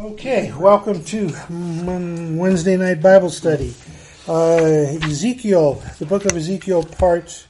[0.00, 3.74] Okay, welcome to Wednesday night Bible study.
[4.28, 7.48] Uh, Ezekiel, the book of Ezekiel, part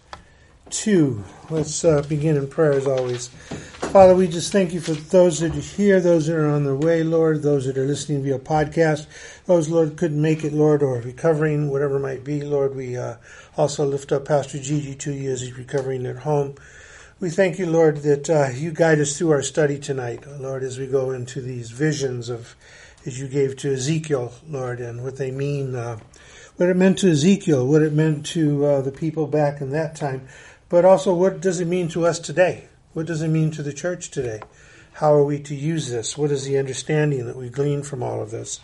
[0.70, 1.22] two.
[1.50, 3.28] Let's uh, begin in prayer as always.
[3.28, 6.74] Father, we just thank you for those that are here, those that are on their
[6.74, 9.08] way, Lord, those that are listening via podcast,
[9.44, 12.74] those, Lord, couldn't make it, Lord, or recovering, whatever might be, Lord.
[12.74, 13.16] We uh,
[13.58, 16.54] also lift up Pastor Gigi to you as he's recovering at home.
[17.20, 20.78] We thank you, Lord, that uh, you guide us through our study tonight, Lord, as
[20.78, 22.54] we go into these visions of,
[23.04, 25.98] as you gave to Ezekiel, Lord, and what they mean, uh,
[26.58, 29.96] what it meant to Ezekiel, what it meant to uh, the people back in that
[29.96, 30.28] time,
[30.68, 32.68] but also what does it mean to us today?
[32.92, 34.38] What does it mean to the church today?
[34.92, 36.16] How are we to use this?
[36.16, 38.60] What is the understanding that we glean from all of this?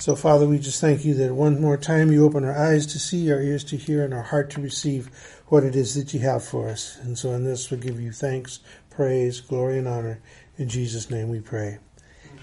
[0.00, 3.00] So, Father, we just thank you that one more time you open our eyes to
[3.00, 5.10] see, our ears to hear, and our heart to receive
[5.48, 6.98] what it is that you have for us.
[7.02, 10.20] And so in this we give you thanks, praise, glory, and honor.
[10.58, 11.78] In Jesus' name we pray.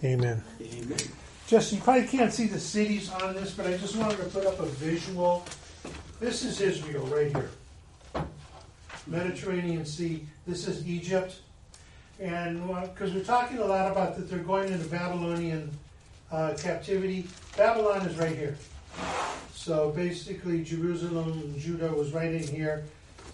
[0.04, 0.44] Amen.
[0.62, 0.98] Amen.
[1.48, 4.46] Just you probably can't see the cities on this, but I just wanted to put
[4.46, 5.46] up a visual.
[6.20, 7.49] This is Israel right here.
[9.08, 10.26] Mediterranean Sea.
[10.48, 11.35] This is Egypt.
[12.20, 15.70] And because we're talking a lot about that they're going into Babylonian
[16.32, 17.27] uh, captivity,
[17.58, 18.58] Babylon is right here.
[19.54, 22.85] So basically, Jerusalem, and Judah was right in here.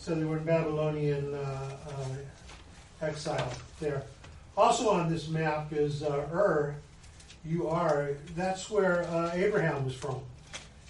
[0.01, 4.01] So they were in Babylonian uh, uh, exile there.
[4.57, 6.75] Also on this map is uh, Ur,
[7.69, 8.09] are.
[8.35, 10.19] That's where uh, Abraham was from.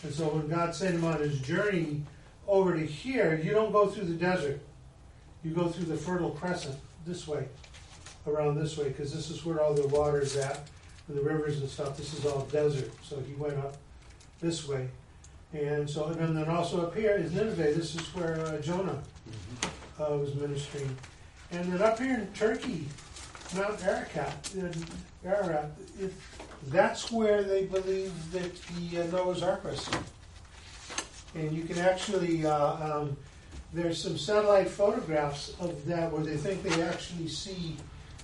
[0.03, 2.03] And so when God sent him on his journey
[2.47, 4.61] over to here, you don't go through the desert.
[5.43, 7.49] You go through the Fertile Crescent this way,
[8.25, 10.69] around this way, because this is where all the water is at,
[11.09, 11.97] and the rivers and stuff.
[11.97, 12.89] This is all desert.
[13.03, 13.75] So he went up
[14.39, 14.87] this way.
[15.53, 17.73] And so, and then also up here is Nineveh.
[17.73, 20.03] This is where uh, Jonah mm-hmm.
[20.03, 20.95] uh, was ministering.
[21.51, 22.87] And then up here in Turkey,
[23.55, 24.55] Mount Ararat,
[25.25, 26.13] Ararat, it,
[26.67, 29.89] that's where they believe that the uh, Noah's Ark was.
[31.35, 33.17] And you can actually, uh, um,
[33.73, 37.75] there's some satellite photographs of that where they think they actually see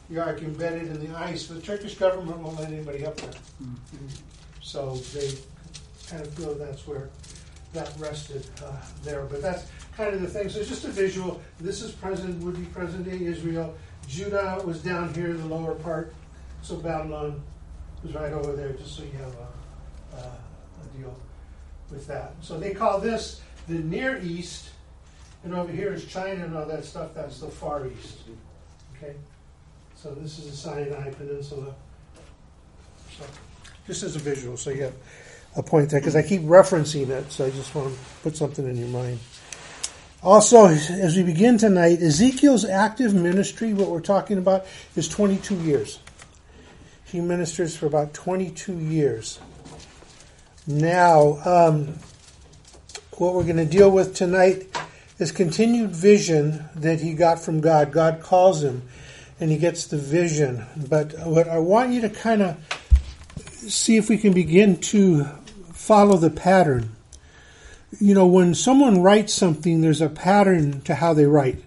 [0.09, 3.31] the ark embedded in the ice, but the Turkish government won't let anybody up there.
[3.61, 4.07] Mm-hmm.
[4.61, 5.31] So they
[6.09, 7.09] kind of feel that's where
[7.73, 8.71] that rested uh,
[9.03, 9.23] there.
[9.23, 10.49] But that's kind of the thing.
[10.49, 11.41] So it's just a visual.
[11.59, 13.75] This is present, would be present day Israel.
[14.07, 16.13] Judah was down here in the lower part.
[16.61, 17.41] So Babylon
[18.03, 21.15] was right over there, just so you have a, a, a deal
[21.91, 22.33] with that.
[22.41, 24.69] So they call this the Near East,
[25.43, 27.13] and over here is China and all that stuff.
[27.13, 28.19] That's the Far East.
[28.95, 29.15] Okay?
[29.95, 31.73] So this is the Sinai Peninsula.
[33.17, 33.25] So
[33.85, 34.93] just as a visual, so you have
[35.57, 38.65] a point there because I keep referencing it, so I just want to put something
[38.65, 39.19] in your mind.
[40.23, 44.65] Also, as we begin tonight, Ezekiel's active ministry, what we're talking about,
[44.95, 45.99] is 22 years.
[47.05, 49.39] He ministers for about 22 years.
[50.67, 51.95] Now, um,
[53.13, 54.67] what we're going to deal with tonight
[55.17, 57.91] is continued vision that he got from God.
[57.91, 58.83] God calls him,
[59.39, 60.65] and he gets the vision.
[60.89, 62.57] But what I want you to kind of
[63.45, 65.27] see if we can begin to
[65.87, 66.89] follow the pattern.
[67.99, 71.63] You know, when someone writes something, there's a pattern to how they write.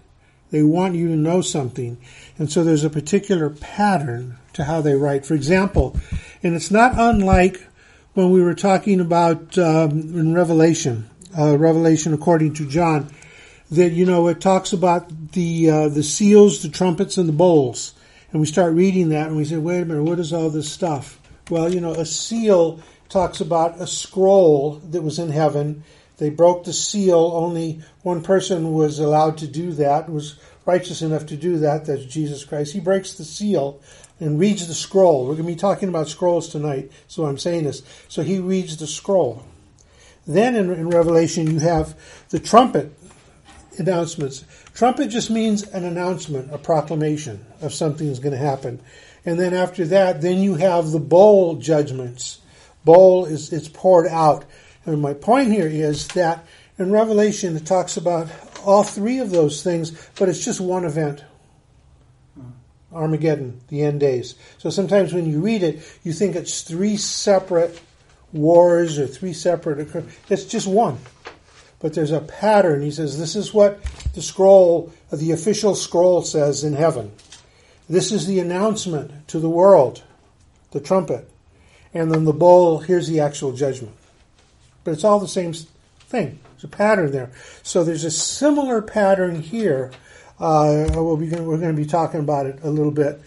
[0.51, 1.97] They want you to know something.
[2.37, 5.25] And so there's a particular pattern to how they write.
[5.25, 5.97] For example,
[6.43, 7.65] and it's not unlike
[8.13, 13.11] when we were talking about um, in Revelation, uh, Revelation according to John,
[13.71, 17.93] that you know it talks about the uh, the seals, the trumpets, and the bowls,
[18.31, 20.69] and we start reading that and we say, wait a minute, what is all this
[20.69, 21.19] stuff?
[21.49, 25.83] Well, you know, a seal talks about a scroll that was in heaven.
[26.17, 27.31] They broke the seal.
[27.33, 31.85] Only one person was allowed to do that, was righteous enough to do that.
[31.85, 32.73] That's Jesus Christ.
[32.73, 33.81] He breaks the seal
[34.19, 35.25] and reads the scroll.
[35.25, 37.83] We're going to be talking about scrolls tonight, so I'm saying this.
[38.07, 39.43] So he reads the scroll.
[40.25, 41.97] Then in, in Revelation, you have
[42.29, 42.93] the trumpet
[43.77, 44.45] announcements.
[44.73, 48.79] Trumpet just means an announcement, a proclamation of something is going to happen.
[49.25, 52.40] And then after that, then you have the bowl judgments
[52.83, 54.45] bowl is it's poured out.
[54.85, 56.45] And my point here is that
[56.77, 58.27] in Revelation it talks about
[58.65, 61.23] all three of those things, but it's just one event.
[62.93, 64.35] Armageddon, the end days.
[64.57, 67.79] So sometimes when you read it, you think it's three separate
[68.33, 69.87] wars or three separate.
[70.29, 70.97] It's just one.
[71.79, 72.81] But there's a pattern.
[72.81, 73.81] He says this is what
[74.13, 77.11] the scroll, the official scroll says in heaven.
[77.89, 80.03] This is the announcement to the world,
[80.71, 81.30] the trumpet
[81.93, 83.95] and then the bowl, here's the actual judgment.
[84.83, 86.39] But it's all the same thing.
[86.51, 87.31] There's a pattern there.
[87.63, 89.91] So there's a similar pattern here.
[90.39, 93.21] Uh, we'll be, we're going to be talking about it a little bit.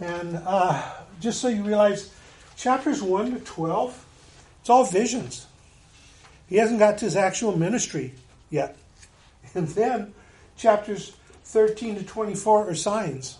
[0.00, 0.82] And uh,
[1.20, 2.12] just so you realize,
[2.56, 4.06] chapters 1 to 12,
[4.60, 5.46] it's all visions.
[6.48, 8.14] He hasn't got to his actual ministry
[8.50, 8.76] yet.
[9.54, 10.14] And then
[10.56, 11.14] chapters
[11.44, 13.36] 13 to 24 are signs.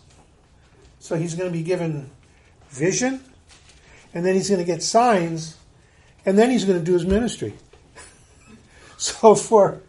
[0.99, 2.11] So he's going to be given
[2.69, 3.25] vision,
[4.15, 5.57] and then he's going to get signs,
[6.25, 7.55] and then he's going to do his ministry.
[8.97, 9.81] so for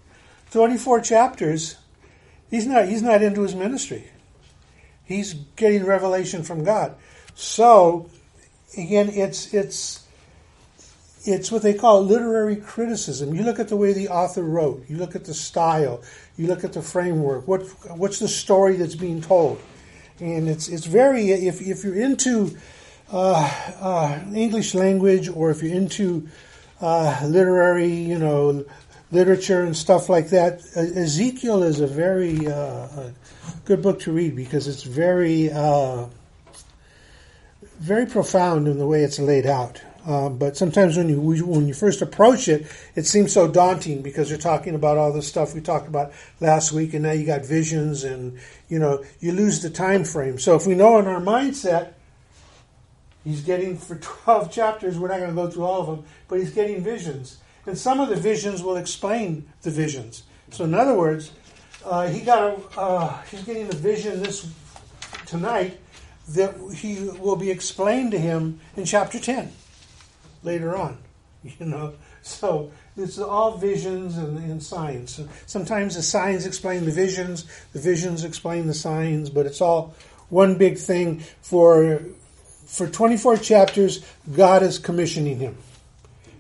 [0.52, 1.78] 24 chapters,
[2.50, 4.10] he's not he's not into his ministry.
[5.06, 6.96] He's getting revelation from God.
[7.36, 8.10] So
[8.78, 10.06] again, it's it's
[11.26, 13.34] it's what they call literary criticism.
[13.34, 16.04] You look at the way the author wrote, you look at the style,
[16.38, 17.48] you look at the framework.
[17.48, 17.62] What
[17.98, 19.62] what's the story that's being told?
[20.20, 22.58] And it's it's very if if you're into
[23.14, 23.50] uh,
[23.80, 26.28] uh, English language or if you're into
[26.82, 28.66] uh, literary, you know,
[29.12, 33.14] literature and stuff like that, Ezekiel is a very uh, a
[33.66, 36.08] good book to read because it's very uh,
[37.80, 39.82] very profound in the way it's laid out.
[40.06, 44.30] Um, but sometimes when you when you first approach it, it seems so daunting because
[44.30, 46.12] you're talking about all the stuff we talked about
[46.42, 50.40] last week, and now you got visions, and you know you lose the time frame.
[50.40, 51.94] So if we know in our mindset,
[53.24, 54.98] he's getting for 12 chapters.
[54.98, 58.00] We're not going to go through all of them, but he's getting visions, and some
[58.00, 60.24] of the visions will explain the visions.
[60.52, 61.32] So in other words,
[61.86, 64.50] uh, he got a uh, he's getting a vision this
[65.26, 65.80] tonight
[66.30, 69.52] that he will be explained to him in chapter 10
[70.44, 70.98] later on.
[71.60, 75.20] You know, so it's all visions and, and signs.
[75.46, 79.94] Sometimes the signs explain the visions, the visions explain the signs, but it's all
[80.30, 81.20] one big thing.
[81.42, 82.00] For
[82.66, 85.58] for 24 chapters, God is commissioning him,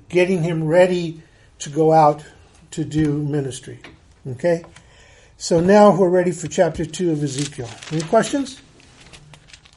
[0.09, 1.21] getting him ready
[1.59, 2.23] to go out
[2.71, 3.79] to do ministry.
[4.27, 4.63] Okay?
[5.37, 7.69] So now we're ready for chapter 2 of Ezekiel.
[7.91, 8.61] Any questions?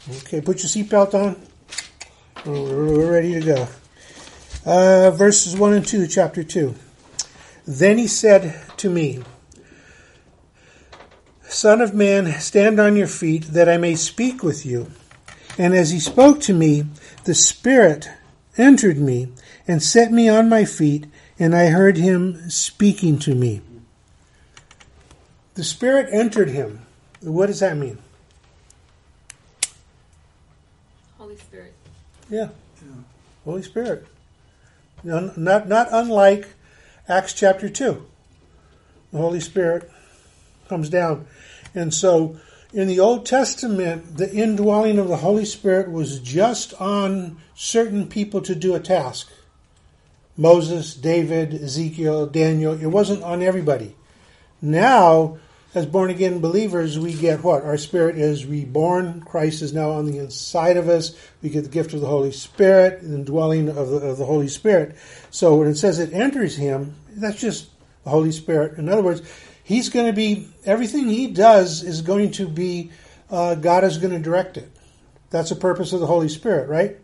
[0.09, 1.37] Okay, put your seatbelt on.
[2.45, 3.69] We're ready to go.
[4.65, 6.75] Uh, verses 1 and 2, chapter 2.
[7.67, 9.23] Then he said to me,
[11.49, 14.93] Son of man, stand on your feet, that I may speak with you.
[15.59, 16.85] And as he spoke to me,
[17.25, 18.09] the Spirit
[18.59, 19.33] entered me
[19.67, 21.07] and set me on my feet,
[21.39, 23.63] and I heard him speaking to me.
[25.55, 26.85] The Spirit entered him.
[27.23, 27.99] What does that mean?
[31.19, 31.73] Holy Spirit.
[32.29, 32.49] Yeah.
[32.83, 33.03] yeah.
[33.45, 34.07] Holy Spirit.
[35.03, 36.49] Not, not unlike
[37.09, 38.05] Acts chapter 2.
[39.13, 39.91] The Holy Spirit
[40.69, 41.27] comes down.
[41.75, 42.39] And so
[42.77, 48.43] in the Old Testament, the indwelling of the Holy Spirit was just on certain people
[48.43, 49.33] to do a task.
[50.37, 52.75] Moses, David, Ezekiel, Daniel.
[52.75, 53.97] It wasn't on everybody.
[54.61, 55.39] Now,
[55.75, 57.65] as born again believers, we get what?
[57.65, 59.23] Our spirit is reborn.
[59.23, 61.17] Christ is now on the inside of us.
[61.41, 64.49] We get the gift of the Holy Spirit the dwelling of the, of the Holy
[64.49, 64.97] Spirit.
[65.31, 67.71] So when it says it enters him, that's just
[68.05, 68.77] the Holy Spirit.
[68.77, 69.23] In other words,
[69.67, 72.91] he's going to be, everything he does is going to be,
[73.31, 74.71] uh, God is going to direct it.
[75.31, 76.97] That's the purpose of the Holy Spirit, right?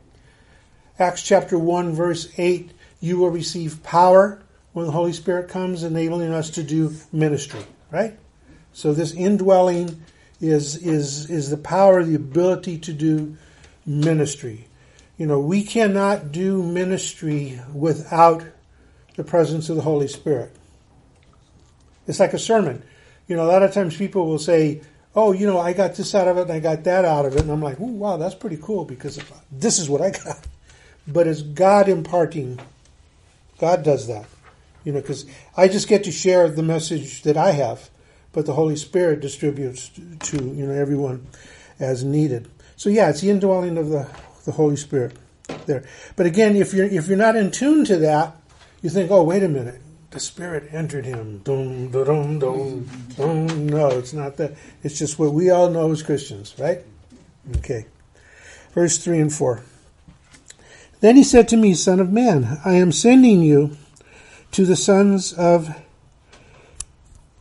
[0.98, 2.70] Acts chapter 1, verse 8
[3.00, 4.40] you will receive power
[4.72, 8.16] when the Holy Spirit comes, enabling us to do ministry, right?
[8.72, 10.02] So this indwelling
[10.40, 13.36] is is is the power, the ability to do
[13.84, 14.68] ministry.
[15.18, 18.44] You know, we cannot do ministry without
[19.16, 20.54] the presence of the Holy Spirit.
[22.06, 22.82] It's like a sermon.
[23.28, 24.82] You know, a lot of times people will say,
[25.14, 27.36] "Oh, you know, I got this out of it and I got that out of
[27.36, 30.38] it," and I'm like, "Ooh, wow, that's pretty cool because this is what I got."
[31.04, 32.60] But it's God imparting.
[33.58, 34.24] God does that.
[34.84, 37.90] You know, because I just get to share the message that I have
[38.32, 39.90] but the Holy Spirit distributes
[40.20, 41.26] to you know everyone
[41.78, 42.48] as needed.
[42.76, 44.08] So yeah, it's the indwelling of the
[44.44, 45.16] the Holy Spirit
[45.66, 45.84] there.
[46.16, 48.34] But again, if you're if you're not in tune to that,
[48.80, 49.80] you think, oh wait a minute,
[50.12, 51.38] the Spirit entered him.
[51.38, 53.66] Dum, dum, dum, dum.
[53.66, 54.54] No, it's not that.
[54.82, 56.80] It's just what we all know as Christians, right?
[57.56, 57.86] Okay.
[58.74, 59.62] Verse three and four.
[61.00, 63.76] Then he said to me, Son of man, I am sending you
[64.52, 65.74] to the sons of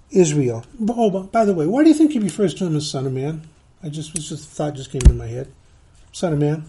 [0.10, 0.66] Israel.
[0.90, 3.14] Oh, by the way, why do you think he refers to him as Son of
[3.14, 3.48] Man?
[3.84, 5.52] I just was just thought just came to my head.
[6.12, 6.66] Son of Man.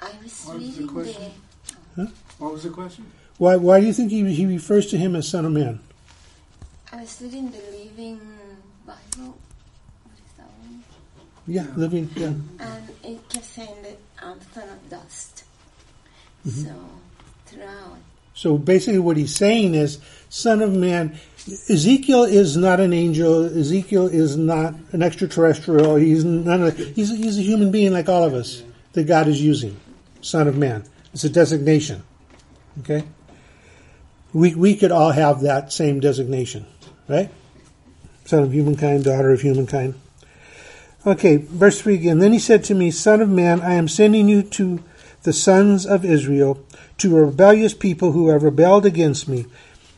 [0.00, 0.92] I was reading the.
[0.92, 1.32] Question?
[1.96, 2.06] Huh?
[2.38, 3.10] What was the question?
[3.38, 5.80] Why Why do you think he he refers to him as Son of Man?
[6.92, 8.20] I was reading the Living
[8.86, 9.36] Bible.
[10.04, 10.84] What is that one?
[11.46, 12.10] Yeah, Living.
[12.14, 12.26] Yeah.
[12.26, 15.44] And it kept saying that I'm son of dust.
[16.46, 16.64] Mm-hmm.
[16.64, 16.74] So
[17.46, 17.98] throughout.
[18.34, 19.98] So basically, what he's saying is,
[20.28, 23.44] Son of Man Ezekiel is not an angel.
[23.44, 25.96] Ezekiel is not an extraterrestrial.
[25.96, 28.62] He's none of, he's he's a human being like all of us
[28.92, 29.78] that God is using.
[30.22, 30.84] Son of Man.
[31.12, 32.02] It's a designation.
[32.80, 33.04] Okay?
[34.34, 36.66] We, we could all have that same designation,
[37.08, 37.30] right?
[38.24, 39.94] Son of humankind, daughter of humankind.
[41.06, 42.18] Okay, verse 3 again.
[42.18, 44.82] Then he said to me, Son of man, I am sending you to
[45.22, 46.64] the sons of Israel,
[46.98, 49.46] to a rebellious people who have rebelled against me.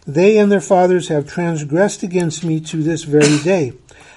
[0.07, 3.73] They and their fathers have transgressed against me to this very day.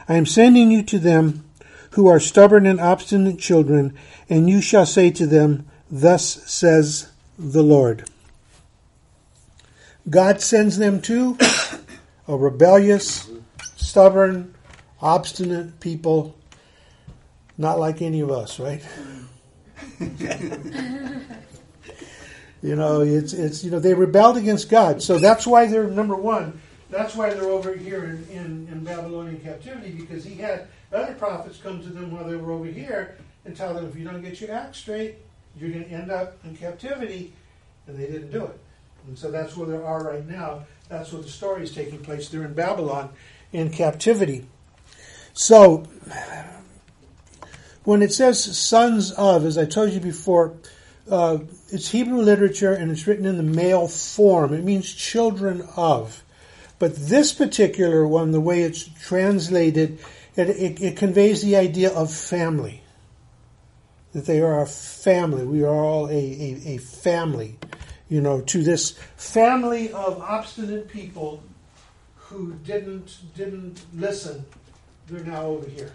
[0.07, 1.45] I am sending you to them
[1.91, 3.95] who are stubborn and obstinate children,
[4.29, 8.07] and you shall say to them, Thus says the Lord.
[10.09, 11.37] God sends them to
[12.27, 13.29] a rebellious,
[13.75, 14.55] stubborn,
[15.01, 16.35] obstinate people,
[17.57, 18.83] not like any of us, right?
[19.99, 20.09] you
[22.75, 26.59] know, it's it's you know they rebelled against God, so that's why they're number one.
[26.89, 31.59] That's why they're over here in, in, in Babylonian captivity because he had other prophets
[31.61, 34.41] come to them while they were over here and tell them if you don't get
[34.41, 35.17] your act straight,
[35.55, 37.31] you're going to end up in captivity,
[37.85, 38.59] and they didn't do it.
[39.09, 40.65] And so that's where they are right now.
[40.87, 42.29] That's where the story is taking place.
[42.29, 43.09] They're in Babylon
[43.51, 44.45] in captivity.
[45.33, 45.87] So,
[47.85, 50.57] when it says sons of, as I told you before,
[51.09, 51.39] uh,
[51.69, 54.53] it's Hebrew literature and it's written in the male form.
[54.53, 56.23] It means children of.
[56.77, 59.97] But this particular one, the way it's translated,
[60.35, 62.83] it, it, it conveys the idea of family.
[64.13, 65.45] That they are a family.
[65.45, 67.57] We are all a, a, a family
[68.09, 71.43] you know, to this family of obstinate people
[72.15, 74.45] who didn't didn't listen.
[75.07, 75.91] They're now over here.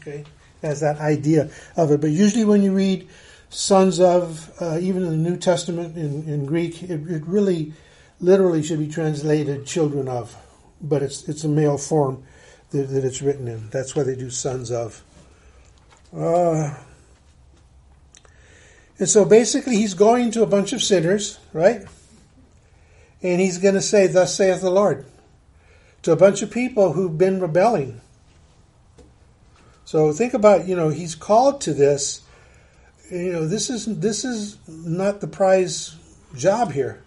[0.00, 0.24] Okay,
[0.60, 2.00] that's that idea of it.
[2.00, 3.08] But usually, when you read
[3.50, 7.72] sons of, uh, even in the New Testament in, in Greek, it, it, really,
[8.20, 10.36] literally, should be translated children of.
[10.80, 12.22] But it's it's a male form
[12.70, 13.70] that, that it's written in.
[13.70, 15.02] That's why they do sons of.
[16.16, 16.74] Uh,
[19.00, 21.84] and so basically, he's going to a bunch of sinners, right?
[23.22, 25.06] And he's going to say, Thus saith the Lord,
[26.02, 28.02] to a bunch of people who've been rebelling.
[29.86, 32.20] So think about, you know, he's called to this.
[33.10, 35.96] You know, this is this is not the prize
[36.36, 37.02] job here.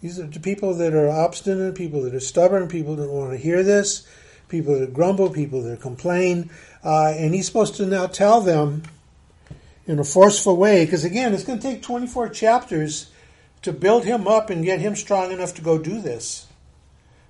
[0.00, 3.32] These are the people that are obstinate, people that are stubborn, people that don't want
[3.32, 4.06] to hear this,
[4.48, 6.50] people that grumble, people that complain,
[6.84, 8.84] uh, and he's supposed to now tell them
[9.88, 13.10] in a forceful way, because again, it's going to take 24 chapters
[13.62, 16.46] to build him up and get him strong enough to go do this.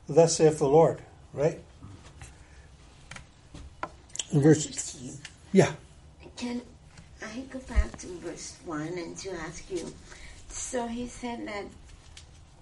[0.08, 1.00] Thus saith the Lord,
[1.32, 1.60] right?
[4.32, 5.20] In verse,
[5.52, 5.72] yeah.
[6.36, 6.60] Can
[7.22, 9.94] I go back to verse 1 and to ask you?
[10.48, 11.64] So he said that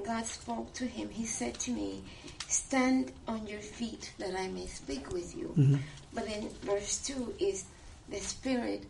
[0.05, 1.09] God spoke to him.
[1.09, 2.03] He said to me,
[2.49, 5.55] Stand on your feet that I may speak with you.
[5.57, 5.77] Mm-hmm.
[6.15, 7.65] But in verse 2 is
[8.09, 8.85] the Spirit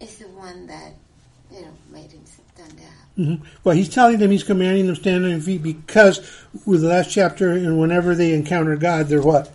[0.00, 0.92] is the one that
[1.50, 3.18] you know made him stand up.
[3.18, 3.44] Mm-hmm.
[3.64, 6.18] Well, he's telling them he's commanding them stand on their feet because
[6.64, 9.52] with the last chapter and whenever they encounter God, they're what?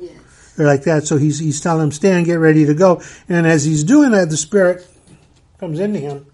[0.00, 0.12] Yes.
[0.56, 1.06] They're like that.
[1.06, 3.02] So he's he's telling them stand, get ready to go.
[3.28, 4.86] And as he's doing that, the Spirit
[5.58, 6.26] comes into him.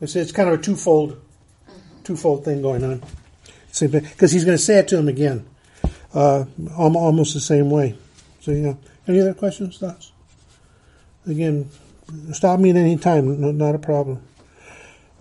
[0.00, 2.02] It's it's kind of a twofold mm-hmm.
[2.04, 3.02] twofold thing going on.
[3.80, 5.46] Because he's going to say it to him again,
[6.12, 6.44] uh,
[6.76, 7.96] almost the same way.
[8.40, 8.74] So yeah.
[9.08, 10.12] Any other questions, thoughts?
[11.26, 11.68] Again,
[12.32, 14.22] Stop me at any time, no, not a problem.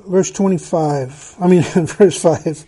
[0.07, 2.65] Verse 25, I mean, verse 5.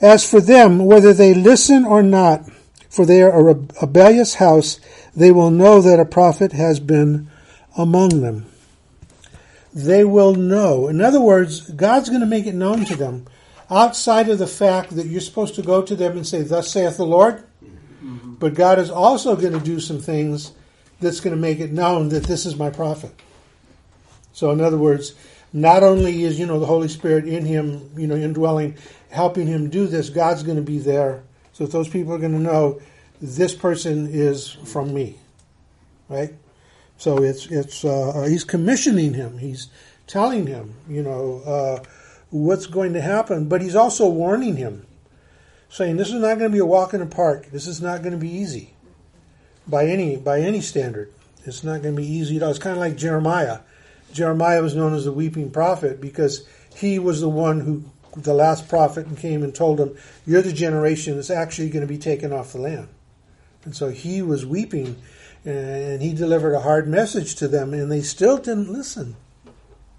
[0.00, 2.48] As for them, whether they listen or not,
[2.90, 4.78] for they are a rebellious house,
[5.16, 7.28] they will know that a prophet has been
[7.76, 8.46] among them.
[9.72, 10.86] They will know.
[10.88, 13.26] In other words, God's going to make it known to them
[13.70, 16.96] outside of the fact that you're supposed to go to them and say, Thus saith
[16.96, 17.42] the Lord.
[17.64, 18.34] Mm-hmm.
[18.34, 20.52] But God is also going to do some things
[21.00, 23.12] that's going to make it known that this is my prophet.
[24.32, 25.14] So, in other words,
[25.52, 28.76] not only is you know the Holy Spirit in him, you know, indwelling,
[29.10, 31.22] helping him do this, God's going to be there.
[31.52, 32.80] So those people are going to know
[33.22, 35.16] this person is from me,
[36.08, 36.34] right?
[36.98, 39.38] So it's it's uh, he's commissioning him.
[39.38, 39.68] He's
[40.08, 41.84] telling him, you know, uh,
[42.30, 44.84] what's going to happen, but he's also warning him,
[45.68, 47.46] saying this is not going to be a walk in the park.
[47.52, 48.73] This is not going to be easy
[49.66, 51.12] by any by any standard.
[51.44, 52.50] It's not going to be easy at all.
[52.50, 53.60] It's kind of like Jeremiah.
[54.12, 57.84] Jeremiah was known as the weeping prophet because he was the one who,
[58.16, 61.92] the last prophet, and came and told him, "You're the generation that's actually going to
[61.92, 62.88] be taken off the land."
[63.64, 64.96] And so he was weeping,
[65.44, 69.16] and he delivered a hard message to them, and they still didn't listen.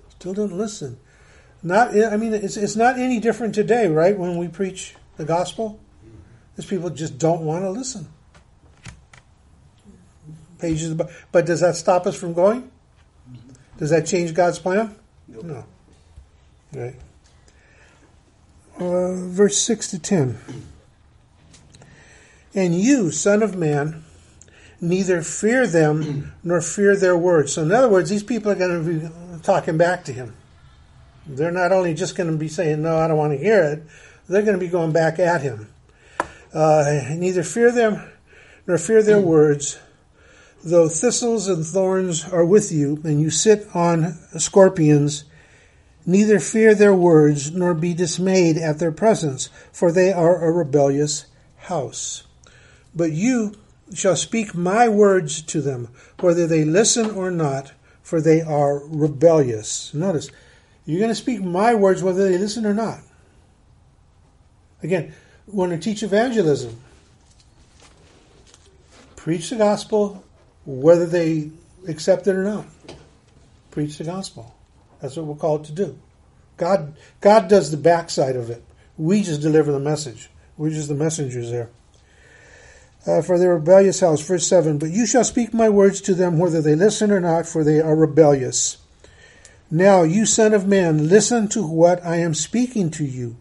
[0.10, 0.98] Still didn't listen.
[1.62, 4.18] Not, I mean, it's it's not any different today, right?
[4.18, 5.80] When we preach the gospel,
[6.56, 8.08] these people just don't want to listen
[10.60, 10.94] pages.
[11.32, 12.72] But does that stop us from going?
[13.78, 14.96] Does that change God's plan?
[15.28, 15.44] Nope.
[15.44, 15.66] No.
[16.74, 16.96] Right.
[18.78, 20.38] Uh, verse 6 to 10.
[22.54, 24.04] And you, Son of Man,
[24.80, 27.54] neither fear them nor fear their words.
[27.54, 30.36] So, in other words, these people are going to be talking back to him.
[31.28, 33.84] They're not only just going to be saying, No, I don't want to hear it,
[34.30, 35.70] they're going to be going back at him.
[36.54, 38.02] Uh, neither fear them
[38.68, 39.80] nor fear their words,
[40.66, 45.24] though thistles and thorns are with you, and you sit on scorpions.
[46.08, 51.28] Neither fear their words, nor be dismayed at their presence, for they are a rebellious
[51.58, 52.24] house.
[52.96, 53.54] But you
[53.94, 59.94] shall speak my words to them, whether they listen or not, for they are rebellious.
[59.94, 60.30] Notice,
[60.86, 63.02] you're going to speak my words whether they listen or not.
[64.82, 65.14] Again,
[65.48, 66.80] want to teach evangelism.
[69.16, 70.25] Preach the gospel
[70.66, 71.52] whether they
[71.88, 72.66] accept it or not.
[73.72, 74.56] Preach the gospel.
[75.02, 75.98] That's what we're called to do.
[76.58, 78.64] God, God does the backside of it.
[78.98, 80.30] We just deliver the message.
[80.58, 81.70] We're just the messengers there.
[83.06, 86.40] Uh, for their rebellious house, verse 7 But you shall speak my words to them,
[86.40, 88.78] whether they listen or not, for they are rebellious.
[89.70, 93.36] Now, you son of man, listen to what I am speaking to you.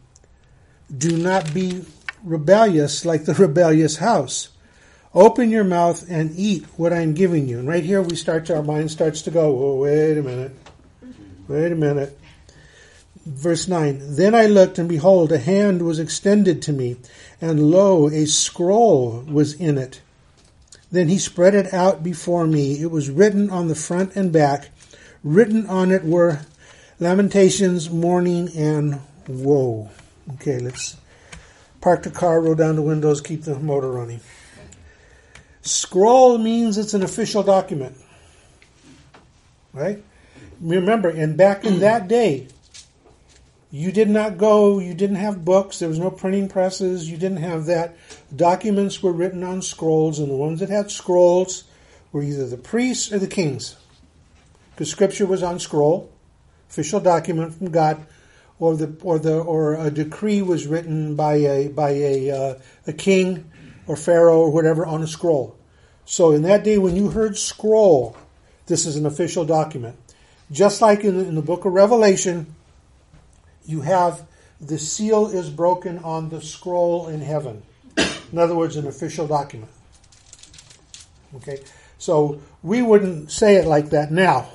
[0.94, 1.84] Do not be
[2.22, 4.48] rebellious like the rebellious house.
[5.14, 7.60] Open your mouth and eat what I am giving you.
[7.60, 10.52] And right here, we start to, our mind starts to go, oh, wait a minute.
[11.46, 12.18] Wait a minute.
[13.24, 16.96] Verse 9 Then I looked, and behold, a hand was extended to me,
[17.40, 20.00] and lo, a scroll was in it.
[20.90, 22.80] Then he spread it out before me.
[22.80, 24.70] It was written on the front and back.
[25.22, 26.40] Written on it were
[27.00, 29.90] lamentations, mourning, and woe.
[30.34, 30.96] Okay, let's
[31.80, 34.20] park the car, roll down the windows, keep the motor running.
[35.64, 37.96] Scroll means it's an official document.
[39.72, 40.04] Right?
[40.60, 42.48] Remember, and back in that day,
[43.70, 47.38] you did not go, you didn't have books, there was no printing presses, you didn't
[47.38, 47.96] have that.
[48.34, 51.64] Documents were written on scrolls, and the ones that had scrolls
[52.12, 53.76] were either the priests or the kings.
[54.70, 56.12] Because scripture was on scroll,
[56.68, 58.06] official document from God,
[58.60, 62.54] or the or the or a decree was written by a by a uh,
[62.86, 63.50] a king
[63.86, 65.56] or pharaoh or whatever on a scroll.
[66.04, 68.16] So in that day, when you heard scroll,
[68.66, 69.96] this is an official document.
[70.50, 72.54] Just like in the, in the book of Revelation,
[73.64, 74.26] you have
[74.60, 77.62] the seal is broken on the scroll in heaven.
[78.32, 79.70] In other words, an official document.
[81.36, 81.60] Okay,
[81.98, 84.48] so we wouldn't say it like that now,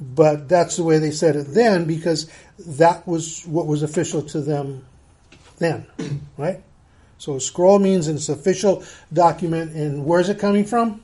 [0.00, 4.40] but that's the way they said it then because that was what was official to
[4.40, 4.84] them
[5.58, 5.86] then,
[6.36, 6.62] right?
[7.18, 11.02] So scroll means it's official document, and where's it coming from?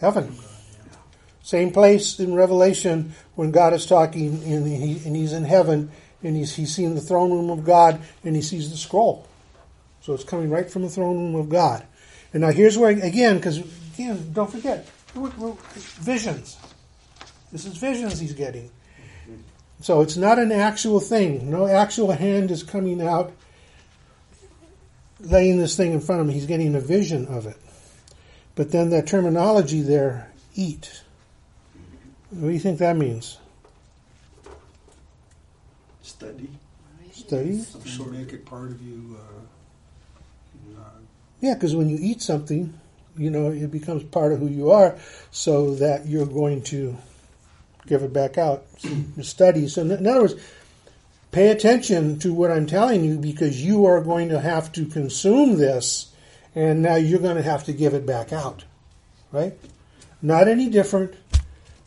[0.00, 0.36] Heaven.
[1.42, 5.92] Same place in Revelation when God is talking and, he, and he's in heaven
[6.24, 9.28] and he's, he's seeing the throne room of God and he sees the scroll.
[10.00, 11.86] So it's coming right from the throne room of God.
[12.32, 13.58] And now here's where, again, because,
[13.94, 16.58] again, don't forget, visions.
[17.52, 18.70] This is visions he's getting.
[19.80, 21.48] So it's not an actual thing.
[21.48, 23.32] No actual hand is coming out
[25.20, 26.34] laying this thing in front of him.
[26.34, 27.56] He's getting a vision of it.
[28.54, 31.02] But then that terminology there, eat.
[32.30, 33.38] What do you think that means?
[36.02, 36.48] Study.
[37.12, 37.58] Study?
[37.60, 39.18] So make it part of you.
[39.18, 40.84] Uh, uh,
[41.40, 42.78] Yeah, because when you eat something,
[43.16, 44.96] you know, it becomes part of who you are,
[45.30, 46.96] so that you're going to
[47.86, 48.64] give it back out.
[48.78, 48.88] So
[49.22, 49.68] study.
[49.68, 50.34] So, in other words,
[51.36, 55.58] pay attention to what I'm telling you because you are going to have to consume
[55.58, 56.10] this,
[56.54, 58.64] and now you're going to have to give it back out.
[59.30, 59.52] Right?
[60.22, 61.14] Not any different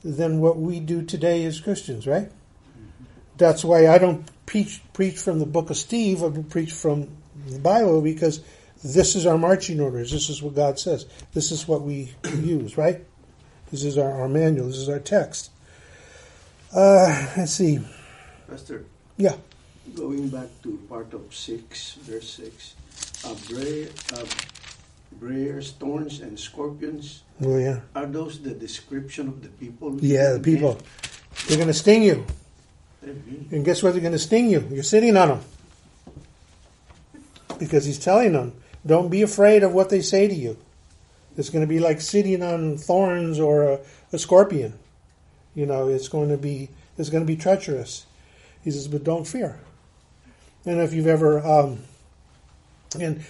[0.03, 2.31] than what we do today as Christians, right?
[3.37, 6.23] That's why I don't preach preach from the book of Steve.
[6.23, 7.07] I preach from
[7.47, 8.41] the Bible because
[8.83, 10.11] this is our marching orders.
[10.11, 11.07] This is what God says.
[11.33, 13.03] This is what we use, right?
[13.71, 14.67] This is our, our manual.
[14.67, 15.49] This is our text.
[16.71, 17.79] Uh, let's see.
[18.47, 18.85] Pastor,
[19.19, 19.35] Yeah.
[19.95, 22.75] going back to part of 6, verse 6.
[23.25, 24.25] Uh, bray, uh,
[25.19, 27.23] briars, thorns, and scorpions.
[27.43, 27.81] Oh, yeah.
[27.95, 29.99] Are those the description of the people?
[29.99, 30.79] Yeah, the people.
[31.47, 32.25] They're going to sting you.
[33.03, 33.91] And guess what?
[33.91, 34.65] They're going to sting you.
[34.71, 35.41] You're sitting on them.
[37.59, 38.53] Because he's telling them,
[38.85, 40.55] don't be afraid of what they say to you.
[41.35, 43.79] It's going to be like sitting on thorns or a,
[44.13, 44.79] a scorpion.
[45.55, 48.05] You know, it's going to be it's going to be treacherous.
[48.63, 49.59] He says, but don't fear.
[50.65, 51.79] And if you've ever um,
[52.99, 53.23] and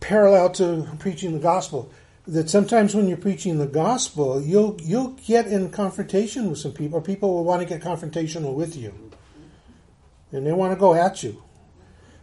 [0.00, 1.90] parallel to preaching the gospel,
[2.26, 7.00] that sometimes when you're preaching the gospel, you'll you'll get in confrontation with some people,
[7.00, 8.92] people will want to get confrontational with you,
[10.32, 11.42] and they want to go at you,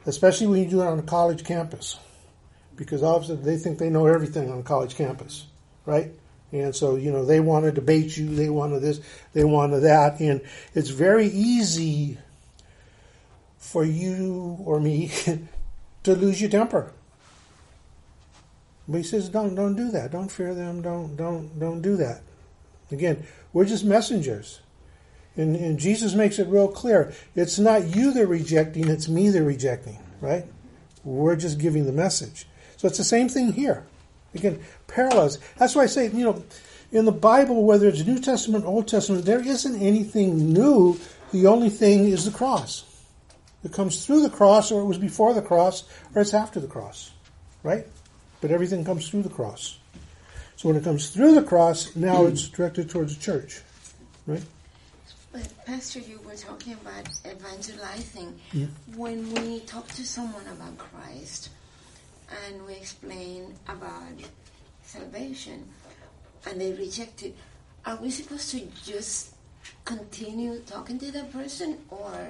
[0.06, 2.00] especially when you do it on a college campus,
[2.76, 5.46] because sudden they think they know everything on a college campus,
[5.86, 6.12] right?
[6.54, 9.02] And so you know they want to debate you, they want to this,
[9.34, 10.42] they want to that, and
[10.76, 12.20] it's very easy
[13.58, 15.12] for you or me
[16.04, 16.94] to lose your temper.
[18.88, 20.12] But he says, don't don't do that.
[20.12, 20.84] Don't fear them.
[20.84, 22.22] Don't don't don't do that.
[22.92, 24.62] Again, we're just messengers.
[25.36, 27.12] And, and Jesus makes it real clear.
[27.36, 30.46] It's not you they're rejecting, it's me they're rejecting, right?
[31.04, 32.46] We're just giving the message.
[32.78, 33.84] So it's the same thing here.
[34.36, 35.40] Again, parallels.
[35.58, 36.44] That's why I say, you know,
[36.92, 41.00] in the Bible, whether it's New Testament, Old Testament, there isn't anything new.
[41.32, 42.86] The only thing is the cross.
[43.64, 46.68] It comes through the cross, or it was before the cross, or it's after the
[46.68, 47.12] cross,
[47.64, 47.88] right?
[48.42, 49.80] But everything comes through the cross.
[50.56, 52.34] So when it comes through the cross, now hmm.
[52.34, 53.62] it's directed towards the church,
[54.28, 54.44] right?
[55.32, 58.40] But Pastor, you were talking about evangelizing.
[58.52, 58.68] Yeah.
[58.96, 61.50] When we talk to someone about Christ
[62.48, 64.18] and we explain about
[64.84, 65.68] salvation
[66.50, 67.36] and they reject it,
[67.86, 69.34] are we supposed to just
[69.86, 72.28] continue talking to that person or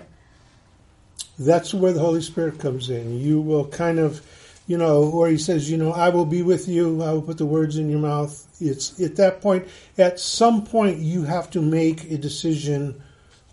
[1.37, 3.19] That's where the Holy Spirit comes in.
[3.19, 4.21] You will kind of,
[4.67, 7.01] you know, where He says, you know, I will be with you.
[7.01, 8.47] I will put the words in your mouth.
[8.61, 9.67] It's at that point.
[9.97, 13.01] At some point, you have to make a decision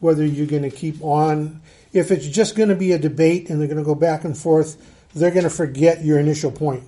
[0.01, 1.61] whether you're going to keep on.
[1.93, 4.37] If it's just going to be a debate and they're going to go back and
[4.37, 4.77] forth,
[5.15, 6.85] they're going to forget your initial point.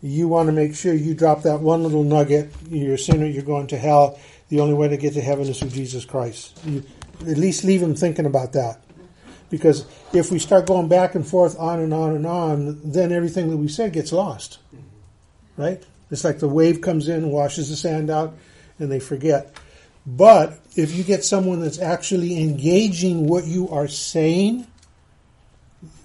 [0.00, 2.52] You want to make sure you drop that one little nugget.
[2.68, 3.26] You're a sinner.
[3.26, 4.18] You're going to hell.
[4.48, 6.58] The only way to get to heaven is through Jesus Christ.
[6.64, 6.82] You
[7.20, 8.82] at least leave them thinking about that.
[9.48, 13.50] Because if we start going back and forth on and on and on, then everything
[13.50, 14.58] that we said gets lost.
[15.56, 15.82] Right?
[16.10, 18.36] It's like the wave comes in, washes the sand out,
[18.78, 19.54] and they forget.
[20.06, 24.66] But if you get someone that's actually engaging what you are saying,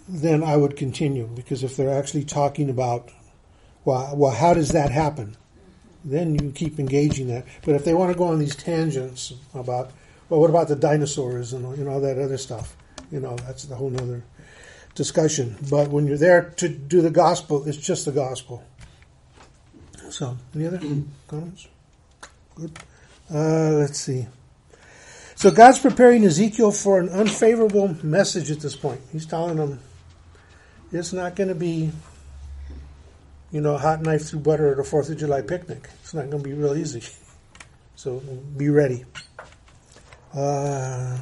[0.08, 1.28] then I would continue.
[1.28, 3.12] Because if they're actually talking about,
[3.86, 5.36] well, well how does that happen?
[6.04, 7.46] Then you keep engaging that.
[7.66, 9.92] But if they want to go on these tangents about,
[10.30, 12.76] well, what about the dinosaurs and you know all that other stuff?
[13.12, 14.24] You know, that's the whole other
[14.96, 15.58] discussion.
[15.70, 18.64] But when you're there to do the gospel, it's just the gospel.
[20.10, 20.80] So, any other
[21.28, 21.68] comments?
[22.56, 22.78] Good.
[23.34, 24.28] Uh, let's see.
[25.36, 29.02] So God's preparing Ezekiel for an unfavorable message at this point.
[29.12, 29.80] He's telling him
[30.92, 31.92] it's not going to be,
[33.52, 35.90] you know, hot knife through butter at a Fourth of July picnic.
[36.02, 37.04] It's not going to be real easy.
[37.96, 38.20] So
[38.56, 39.06] be ready.
[40.34, 41.18] Uh,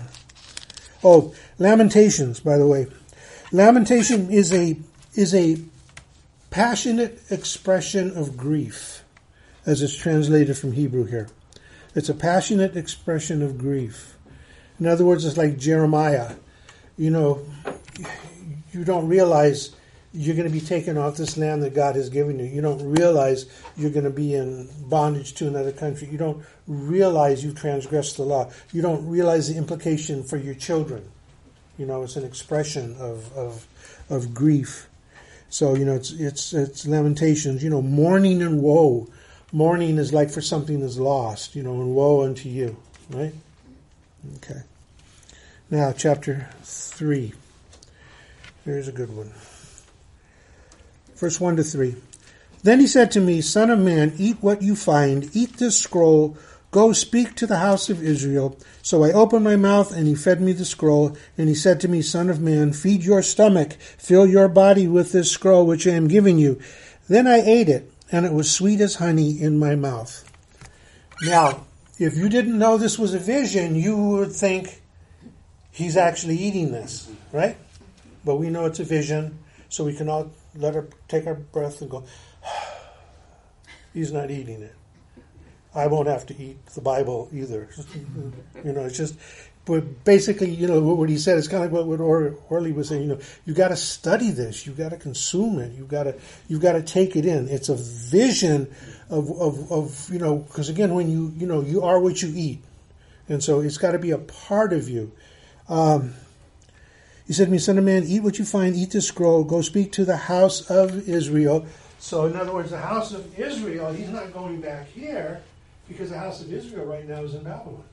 [1.03, 2.87] oh, Lamentations, by the way.
[3.51, 4.77] Lamentation is a
[5.13, 5.57] is a
[6.49, 9.03] passionate expression of grief,
[9.65, 11.29] as it's translated from Hebrew here.
[11.93, 14.17] It's a passionate expression of grief.
[14.79, 16.35] In other words, it's like Jeremiah.
[16.97, 17.45] You know,
[18.75, 19.73] you don't realize
[20.13, 22.45] you're going to be taken off this land that God has given you.
[22.45, 26.07] You don't realize you're going to be in bondage to another country.
[26.09, 28.51] You don't realize you've transgressed the law.
[28.71, 31.09] You don't realize the implication for your children.
[31.77, 33.67] You know, it's an expression of, of,
[34.09, 34.87] of grief.
[35.49, 39.09] So, you know, it's, it's, it's lamentations, you know, mourning and woe.
[39.51, 42.77] Mourning is like for something that's lost, you know, and woe unto you,
[43.09, 43.33] right?
[44.37, 44.61] Okay.
[45.69, 47.33] Now, chapter 3.
[48.65, 49.31] Here's a good one.
[51.15, 51.95] Verse 1 to 3.
[52.63, 56.35] Then he said to me, Son of man, eat what you find, eat this scroll,
[56.71, 58.57] go speak to the house of Israel.
[58.81, 61.15] So I opened my mouth, and he fed me the scroll.
[61.37, 65.11] And he said to me, Son of man, feed your stomach, fill your body with
[65.11, 66.59] this scroll which I am giving you.
[67.07, 70.27] Then I ate it, and it was sweet as honey in my mouth.
[71.21, 71.65] Now,
[71.99, 74.81] if you didn't know this was a vision, you would think
[75.71, 77.57] he's actually eating this, right?
[78.25, 81.81] But we know it's a vision, so we can all let her take our breath
[81.81, 82.03] and go,
[83.93, 84.75] he's not eating it.
[85.75, 87.69] I won't have to eat the Bible either.
[88.63, 89.15] you know, it's just,
[89.65, 92.87] but basically, you know, what he said is kind of like what or, Orly was
[92.87, 93.01] saying.
[93.01, 94.65] You know, you got to study this.
[94.65, 95.73] You got to consume it.
[95.73, 96.15] You got to
[96.47, 97.49] you got to take it in.
[97.49, 98.73] It's a vision
[99.09, 102.31] of of, of you know, because again, when you you know, you are what you
[102.33, 102.63] eat,
[103.27, 105.11] and so it's got to be a part of you.
[105.67, 106.13] Um,
[107.27, 109.61] he said to me, Son of man, eat what you find, eat this scroll, go
[109.61, 111.65] speak to the house of Israel.
[111.99, 115.41] So, in other words, the house of Israel, he's not going back here
[115.87, 117.83] because the house of Israel right now is in Babylon.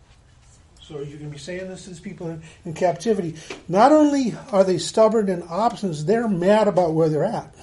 [0.82, 3.36] So, you can be saying this to these people in, in captivity.
[3.68, 7.54] Not only are they stubborn and obstinate, they're mad about where they're at.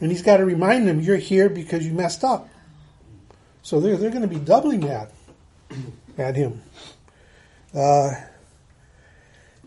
[0.00, 2.48] And he's got to remind them, you're here because you messed up.
[3.62, 5.10] So they're, they're going to be doubly mad
[6.18, 6.62] at him.
[7.74, 8.12] Uh,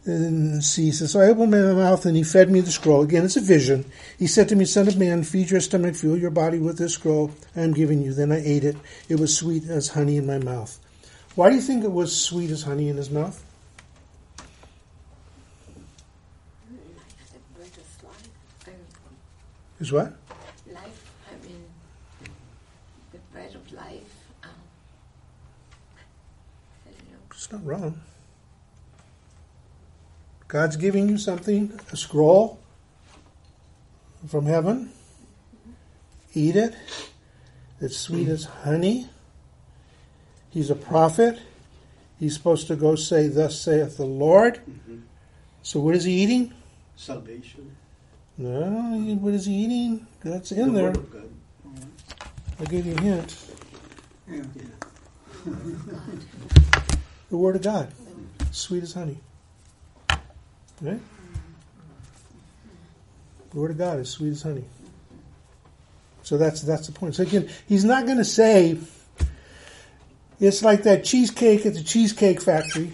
[0.06, 3.04] and see, he says, So I opened my mouth and he fed me the scroll.
[3.04, 3.86] Again, it's a vision.
[4.20, 6.94] He said to me, Son of man, feed your stomach, fuel your body with this
[6.94, 8.14] scroll I am giving you.
[8.14, 8.76] Then I ate it.
[9.08, 10.78] It was sweet as honey in my mouth.
[11.36, 13.42] Why do you think it was sweet as honey in his mouth?
[16.70, 18.30] Life, the bread of life.
[18.68, 20.14] I- Is what?
[20.72, 21.64] Life, I mean,
[23.14, 24.16] the bread of life.
[24.44, 24.50] Um,
[26.86, 27.18] I don't know.
[27.32, 28.02] It's not wrong.
[30.54, 32.60] God's giving you something, a scroll
[34.28, 34.92] from heaven.
[36.36, 36.76] Eat it.
[37.82, 39.10] It's sweet as honey.
[40.52, 41.40] He's a prophet.
[42.20, 44.62] He's supposed to go say, Thus saith the Lord.
[44.70, 45.00] Mm-hmm.
[45.64, 46.54] So what is he eating?
[46.98, 47.76] Salvation.
[48.38, 48.62] No,
[49.22, 50.06] what is he eating?
[50.24, 50.92] That's the in there.
[50.92, 51.30] Word of God.
[52.60, 53.56] I'll give you a hint.
[54.30, 54.44] Yeah.
[57.32, 57.92] The Word of God.
[58.52, 59.18] Sweet as honey.
[60.84, 61.00] Right?
[63.52, 64.66] The Word of God is sweet as honey.
[66.24, 67.16] So that's that's the point.
[67.16, 68.78] So again, he's not going to say
[70.40, 72.94] it's like that cheesecake at the cheesecake factory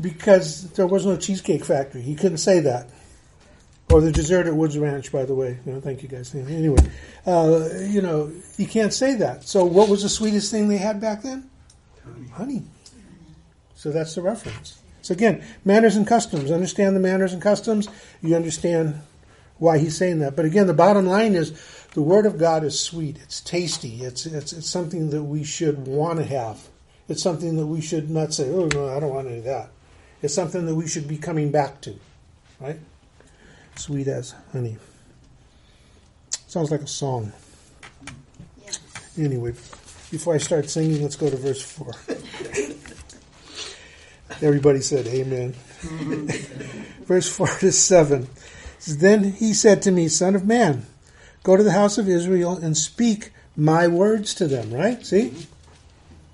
[0.00, 2.02] because there was no cheesecake factory.
[2.02, 2.90] He couldn't say that.
[3.92, 5.58] Or the dessert at Woods Ranch, by the way.
[5.66, 6.32] You know, thank you guys.
[6.34, 6.78] Anyway,
[7.26, 9.44] uh, you know, he can't say that.
[9.44, 11.50] So what was the sweetest thing they had back then?
[12.32, 12.62] Honey.
[13.74, 14.80] So that's the reference.
[15.02, 16.50] So again, manners and customs.
[16.50, 17.88] Understand the manners and customs.
[18.22, 19.00] You understand
[19.58, 20.36] why he's saying that.
[20.36, 21.52] But again, the bottom line is
[21.94, 23.18] the word of God is sweet.
[23.22, 24.02] It's tasty.
[24.02, 26.68] It's it's it's something that we should want to have.
[27.08, 29.70] It's something that we should not say, "Oh no, I don't want any of that."
[30.22, 31.94] It's something that we should be coming back to,
[32.58, 32.78] right?
[33.76, 34.76] Sweet as honey.
[36.46, 37.32] Sounds like a song.
[38.62, 38.80] Yes.
[39.16, 39.52] Anyway,
[40.10, 41.92] before I start singing, let's go to verse 4.
[44.42, 45.54] Everybody said amen.
[47.04, 48.28] verse 4 to 7.
[48.78, 50.86] says, Then he said to me, Son of man,
[51.42, 55.04] go to the house of Israel and speak my words to them, right?
[55.04, 55.34] See?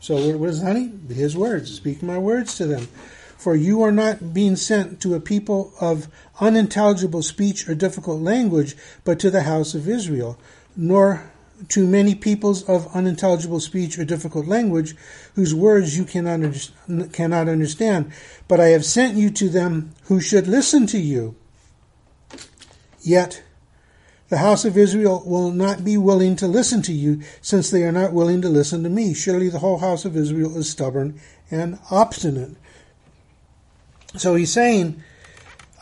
[0.01, 0.93] So what is honey?
[1.09, 1.75] His words.
[1.75, 2.89] Speak my words to them.
[3.37, 6.09] For you are not being sent to a people of
[6.41, 10.39] unintelligible speech or difficult language, but to the house of Israel,
[10.77, 11.31] nor
[11.69, 14.95] to many peoples of unintelligible speech or difficult language,
[15.35, 16.41] whose words you cannot,
[16.89, 18.13] under- cannot understand.
[18.49, 21.35] But I have sent you to them who should listen to you.
[23.01, 23.43] Yet
[24.29, 27.93] the house of Israel will not be willing to listen to you, since they are
[27.93, 29.15] not willing to listen to me.
[29.15, 32.57] Surely the whole house of Israel is stubborn and obstinate.
[34.17, 35.03] So he's saying,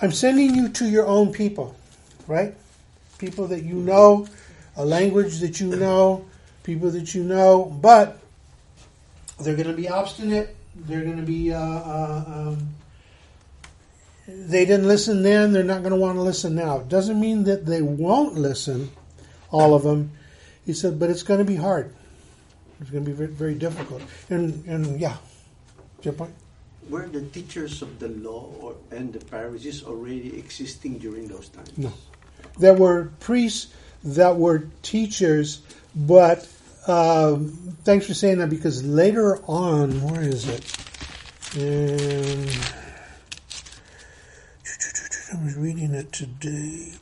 [0.02, 1.76] I'm sending you to your own people,
[2.26, 2.54] right?
[3.18, 4.26] People that you know,
[4.76, 6.24] a language that you know,
[6.62, 8.18] people that you know, but
[9.40, 10.56] they're going to be obstinate.
[10.74, 12.68] They're going to be, uh, uh, um,
[14.26, 16.80] they didn't listen then, they're not going to want to listen now.
[16.80, 18.90] It doesn't mean that they won't listen,
[19.50, 20.10] all of them.
[20.66, 21.94] He said, but it's going to be hard.
[22.80, 24.02] It's going to be very, very difficult.
[24.30, 25.16] And, and yeah,
[26.00, 26.34] Jim point?
[26.90, 31.76] Were the teachers of the law or, and the Pharisees already existing during those times?
[31.78, 31.92] No.
[32.58, 33.72] There were priests
[34.04, 35.62] that were teachers,
[35.94, 36.48] but
[36.86, 37.48] um,
[37.84, 40.76] thanks for saying that because later on, where is it?
[41.56, 42.50] And
[45.32, 46.92] I was reading it today.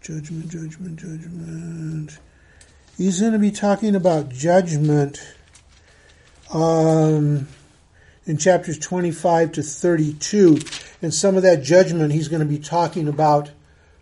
[0.00, 2.18] Judgment, judgment, judgment.
[2.96, 5.20] He's going to be talking about judgment
[6.52, 7.46] um,
[8.28, 10.58] in chapters 25 to 32.
[11.02, 13.50] And some of that judgment, he's going to be talking about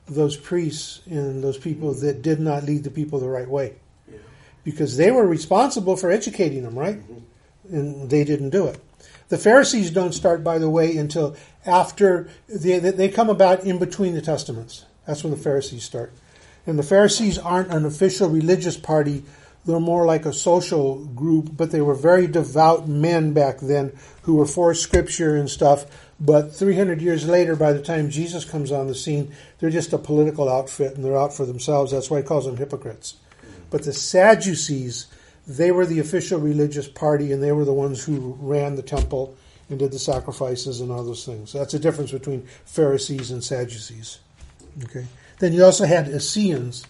[0.08, 3.74] those priests and those people that did not lead the people the right way.
[4.10, 4.18] Yeah.
[4.64, 6.98] Because they were responsible for educating them, right?
[6.98, 7.74] Mm-hmm.
[7.74, 8.80] And they didn't do it.
[9.28, 14.14] The Pharisees don't start, by the way, until after they, they come about in between
[14.14, 14.84] the Testaments.
[15.06, 16.12] That's when the Pharisees start.
[16.66, 19.24] And the Pharisees aren't an official religious party.
[19.66, 24.36] They're more like a social group, but they were very devout men back then who
[24.36, 25.86] were for scripture and stuff.
[26.20, 29.98] But 300 years later, by the time Jesus comes on the scene, they're just a
[29.98, 31.92] political outfit and they're out for themselves.
[31.92, 33.16] That's why he calls them hypocrites.
[33.70, 35.08] But the Sadducees,
[35.46, 39.36] they were the official religious party and they were the ones who ran the temple
[39.68, 41.52] and did the sacrifices and all those things.
[41.52, 44.20] That's the difference between Pharisees and Sadducees.
[44.84, 45.06] Okay.
[45.38, 46.84] Then you also had Essenes.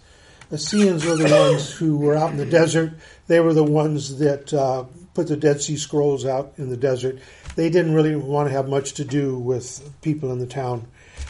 [0.52, 2.92] Essenes were the ones who were out in the desert.
[3.26, 7.18] They were the ones that uh, put the Dead Sea Scrolls out in the desert.
[7.56, 10.87] They didn't really want to have much to do with people in the town.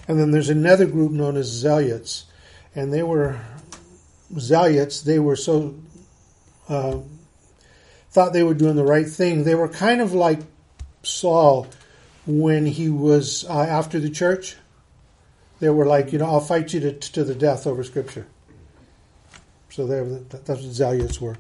[0.06, 2.26] And then there's another group known as Zealots,
[2.74, 3.40] and they were
[4.38, 5.00] Zealots.
[5.00, 5.76] They were so
[6.68, 6.98] uh,
[8.10, 9.44] thought they were doing the right thing.
[9.44, 10.40] They were kind of like
[11.02, 11.68] Saul
[12.26, 14.56] when he was uh, after the church.
[15.60, 18.26] They were like, you know, I'll fight you to, to the death over Scripture.
[19.76, 21.36] So they were, that's what Zealots were.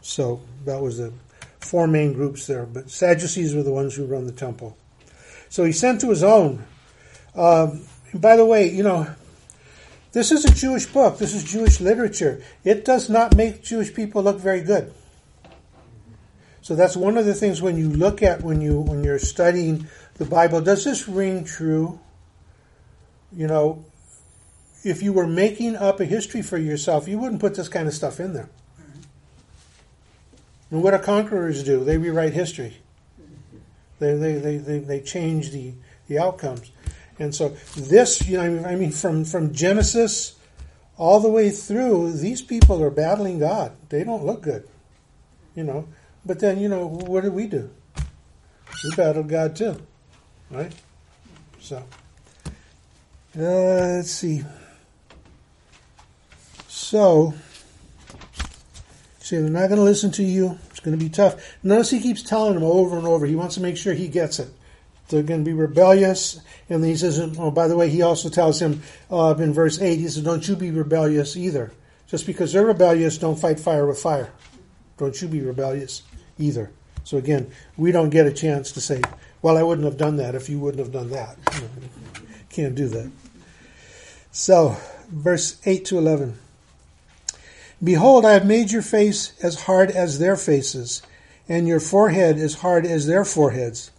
[0.00, 1.12] So that was the
[1.60, 2.64] four main groups there.
[2.64, 4.74] But Sadducees were the ones who run the temple.
[5.50, 6.64] So he sent to his own.
[7.34, 7.82] Um,
[8.14, 9.06] by the way, you know,
[10.12, 11.18] this is a Jewish book.
[11.18, 12.42] This is Jewish literature.
[12.64, 14.90] It does not make Jewish people look very good.
[16.62, 19.88] So that's one of the things when you look at when you when you're studying
[20.14, 20.62] the Bible.
[20.62, 22.00] Does this ring true?
[23.36, 23.84] You know,
[24.84, 27.94] if you were making up a history for yourself, you wouldn't put this kind of
[27.94, 28.48] stuff in there.
[30.70, 31.84] And what do conquerors do?
[31.84, 32.76] They rewrite history.
[33.98, 35.72] They they they they, they change the
[36.08, 36.70] the outcomes.
[37.18, 40.36] And so this, you know, I mean, from from Genesis
[40.96, 43.72] all the way through, these people are battling God.
[43.88, 44.68] They don't look good,
[45.54, 45.88] you know.
[46.26, 47.70] But then, you know, what do we do?
[48.82, 49.80] We battle God too,
[50.50, 50.72] right?
[51.60, 51.84] So,
[52.46, 52.50] uh,
[53.36, 54.42] let's see.
[56.84, 57.32] So,
[59.18, 60.58] see, they're not going to listen to you.
[60.68, 61.56] It's going to be tough.
[61.62, 63.24] Notice he keeps telling them over and over.
[63.24, 64.50] He wants to make sure he gets it.
[65.08, 66.40] They're going to be rebellious.
[66.68, 69.98] And he says, oh, by the way, he also tells him uh, in verse 8,
[69.98, 71.72] he says, don't you be rebellious either.
[72.06, 74.30] Just because they're rebellious, don't fight fire with fire.
[74.98, 76.02] Don't you be rebellious
[76.38, 76.70] either.
[77.02, 79.00] So again, we don't get a chance to say,
[79.40, 81.38] well, I wouldn't have done that if you wouldn't have done that.
[82.50, 83.10] Can't do that.
[84.32, 84.76] So,
[85.08, 86.40] verse 8 to 11.
[87.82, 91.02] Behold, I have made your face as hard as their faces,
[91.48, 93.90] and your forehead as hard as their foreheads.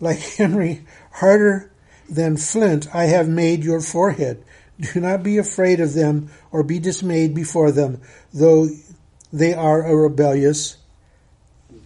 [0.00, 1.70] Like emery, harder
[2.08, 4.44] than flint, I have made your forehead.
[4.80, 8.00] Do not be afraid of them or be dismayed before them,
[8.32, 8.68] though
[9.32, 10.76] they are a rebellious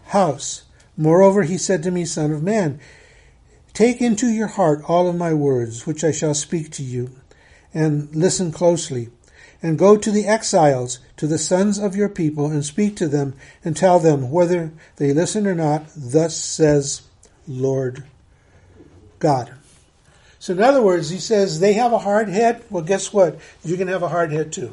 [0.06, 0.64] house.
[0.96, 2.80] Moreover, he said to me, Son of man,
[3.72, 7.10] take into your heart all of my words, which I shall speak to you,
[7.72, 9.10] and listen closely.
[9.60, 13.34] And go to the exiles, to the sons of your people, and speak to them,
[13.64, 15.86] and tell them whether they listen or not.
[15.96, 17.02] Thus says
[17.48, 18.04] Lord
[19.18, 19.52] God.
[20.38, 22.62] So, in other words, he says they have a hard head.
[22.70, 23.38] Well, guess what?
[23.64, 24.72] You're going to have a hard head too.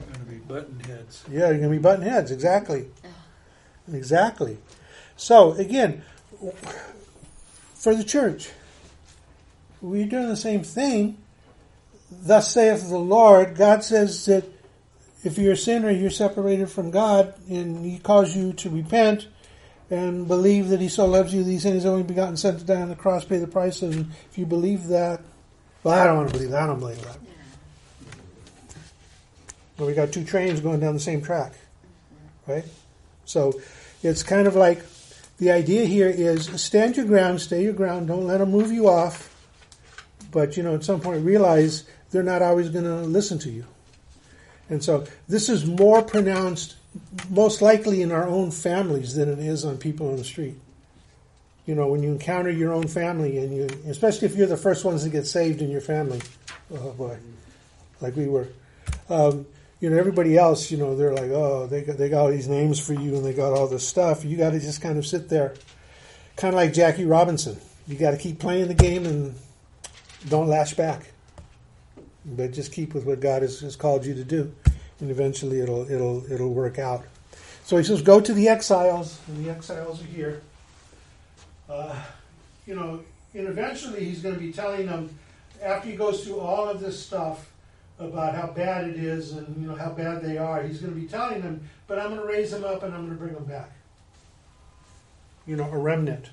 [0.00, 1.24] You're Going to be button heads.
[1.30, 2.32] Yeah, you're going to be button heads.
[2.32, 2.86] Exactly.
[3.92, 4.58] Exactly.
[5.16, 6.02] So, again,
[7.74, 8.50] for the church,
[9.80, 11.18] we're doing the same thing.
[12.10, 13.56] Thus saith the Lord.
[13.56, 14.44] God says that
[15.24, 19.28] if you're a sinner, you're separated from God, and He calls you to repent
[19.90, 22.64] and believe that He so loves you that He sent His only begotten Son to
[22.64, 23.82] die on the cross, pay the price.
[23.82, 25.20] And if you believe that,
[25.82, 26.62] well, I don't want to believe that.
[26.62, 27.18] I don't believe that.
[29.76, 31.52] Well, we got two trains going down the same track,
[32.46, 32.64] right?
[33.24, 33.60] So
[34.02, 34.82] it's kind of like
[35.38, 38.88] the idea here is stand your ground, stay your ground, don't let them move you
[38.88, 39.34] off.
[40.32, 43.64] But you know, at some point, realize they're not always going to listen to you.
[44.70, 46.76] And so this is more pronounced,
[47.30, 50.56] most likely in our own families than it is on people on the street.
[51.66, 54.84] You know, when you encounter your own family, and you, especially if you're the first
[54.84, 56.20] ones to get saved in your family,
[56.72, 57.18] oh boy,
[58.00, 58.48] like we were.
[59.10, 59.46] Um,
[59.80, 62.48] you know, everybody else, you know, they're like, oh, they got, they got all these
[62.48, 64.24] names for you and they got all this stuff.
[64.24, 65.54] You got to just kind of sit there,
[66.36, 67.58] kind of like Jackie Robinson.
[67.86, 69.34] You got to keep playing the game and
[70.28, 71.12] don't lash back,
[72.36, 74.52] but just keep with what God has, has called you to do,
[75.00, 77.04] and eventually it'll it'll it'll work out.
[77.64, 80.40] So he says, go to the exiles, and the exiles are here.
[81.68, 81.94] Uh,
[82.66, 83.00] you know,
[83.34, 85.10] and eventually he's going to be telling them
[85.62, 87.50] after he goes through all of this stuff
[87.98, 90.62] about how bad it is and you know how bad they are.
[90.62, 93.06] He's going to be telling them, but I'm going to raise them up and I'm
[93.06, 93.72] going to bring them back.
[95.46, 96.30] You know, a remnant.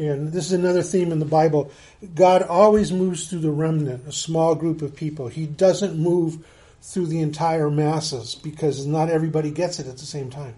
[0.00, 1.70] And this is another theme in the Bible.
[2.14, 5.28] God always moves through the remnant, a small group of people.
[5.28, 6.46] He doesn't move
[6.80, 10.54] through the entire masses because not everybody gets it at the same time.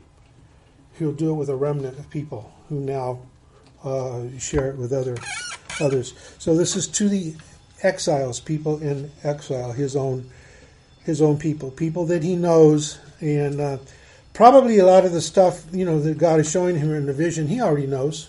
[0.96, 3.18] He'll do it with a remnant of people who now
[3.82, 5.16] uh, share it with other
[5.80, 6.14] others.
[6.38, 7.34] So this is to the
[7.82, 10.30] exiles, people in exile, his own
[11.04, 13.78] his own people, people that he knows, and uh,
[14.34, 17.12] probably a lot of the stuff you know that God is showing him in the
[17.12, 18.28] vision, he already knows.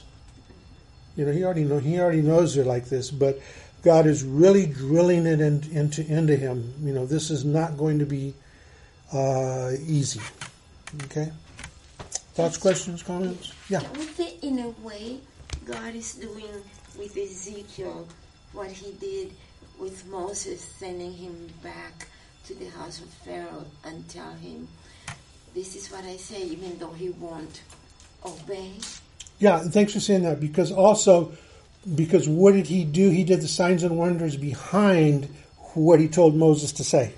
[1.16, 3.40] You know, he already know he already knows they're like this, but
[3.84, 6.74] God is really drilling it in, into into him.
[6.82, 8.34] You know, this is not going to be
[9.12, 10.22] uh, easy.
[11.06, 11.32] Okay?
[12.34, 13.54] Thoughts, questions, comments?
[13.70, 13.82] Yeah.
[14.42, 15.20] In a way,
[15.66, 16.50] God is doing
[16.98, 18.08] with Ezekiel
[18.54, 19.34] what he did
[19.80, 22.08] with Moses, sending him back
[22.46, 24.68] to the house of Pharaoh and tell him,
[25.54, 27.62] this is what I say, even though he won't
[28.26, 28.74] obey.
[29.40, 31.34] Yeah, and thanks for saying that because also,
[31.96, 33.10] because what did he do?
[33.10, 35.28] He did the signs and wonders behind
[35.74, 37.14] what he told Moses to say.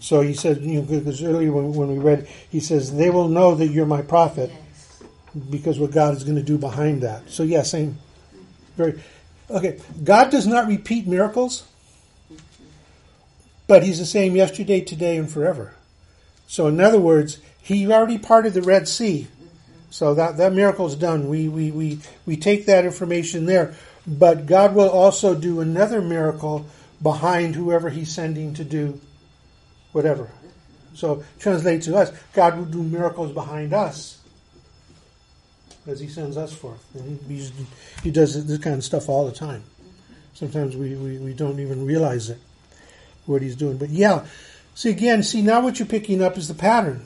[0.00, 3.28] So he said, you know, because earlier when, when we read, he says, they will
[3.28, 5.02] know that you're my prophet Yes.
[5.50, 7.28] because what God is going to do behind that.
[7.30, 7.98] So yeah, same.
[8.76, 9.00] Very
[9.50, 9.78] okay.
[10.02, 11.66] God does not repeat miracles,
[13.66, 15.74] but He's the same yesterday, today, and forever.
[16.46, 19.28] So in other words, He already parted the Red Sea,
[19.90, 21.28] so that that miracle's done.
[21.28, 23.74] We we we we take that information there,
[24.06, 26.66] but God will also do another miracle
[27.02, 29.00] behind whoever He's sending to do
[29.92, 30.30] whatever.
[30.94, 34.18] So translate to us, God will do miracles behind us
[35.86, 36.84] as he sends us forth.
[36.94, 37.50] And he,
[38.02, 39.62] he does this kind of stuff all the time.
[40.34, 42.38] Sometimes we, we, we don't even realize it,
[43.26, 43.76] what he's doing.
[43.76, 44.26] But yeah,
[44.74, 47.04] see again, see now what you're picking up is the pattern.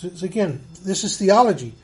[0.00, 1.74] So, so again, this is theology.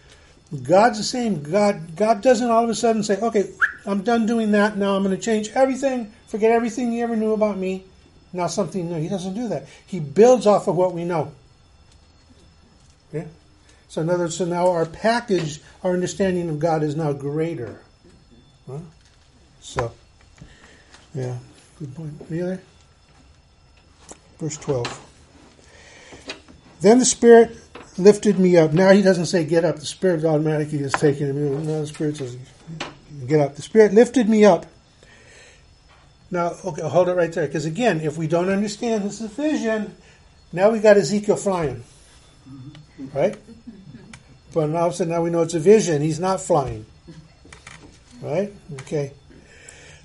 [0.63, 1.43] God's the same.
[1.43, 3.51] God God doesn't all of a sudden say, okay,
[3.85, 4.79] I'm done doing that.
[4.79, 7.85] Now I'm going to change everything, forget everything you ever knew about me.
[8.33, 8.99] Now something new.
[8.99, 9.67] He doesn't do that.
[9.87, 11.33] He builds off of what we know.
[13.11, 13.29] Okay?
[13.89, 17.83] So in other words, so now our package, our understanding of God is now greater.
[18.67, 18.79] Huh?
[19.61, 19.93] So,
[21.15, 21.37] yeah,
[21.79, 22.15] good point.
[22.31, 22.63] Any other?
[24.39, 25.03] Verse 12.
[26.81, 27.57] Then the Spirit
[27.99, 28.73] lifted me up.
[28.73, 29.77] Now he doesn't say get up.
[29.77, 31.67] The Spirit automatically is taking him.
[31.67, 32.37] No, the Spirit says
[33.27, 33.57] get up.
[33.57, 34.67] The Spirit lifted me up.
[36.31, 37.47] Now, okay, hold it right there.
[37.47, 39.95] Because again, if we don't understand this is vision,
[40.53, 41.85] now we got Ezekiel flying.
[43.15, 43.37] Right?
[44.53, 46.03] But a sudden now we know it's a vision.
[46.03, 46.87] He's not flying.
[48.21, 48.53] Right?
[48.81, 49.13] Okay.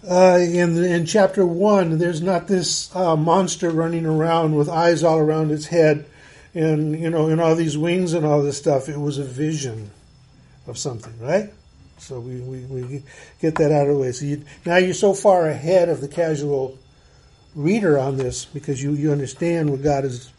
[0.08, 5.20] Uh, in, in chapter 1, there's not this uh, monster running around with eyes all
[5.20, 6.06] around its head
[6.54, 8.89] and, you know, and all these wings and all this stuff.
[8.89, 9.91] It was a vision
[10.68, 11.54] of something, right?
[11.97, 13.04] So we, we, we
[13.39, 14.12] get that out of the way.
[14.12, 16.78] So you, now you're so far ahead of the casual
[17.56, 20.32] reader on this because you, you understand what God is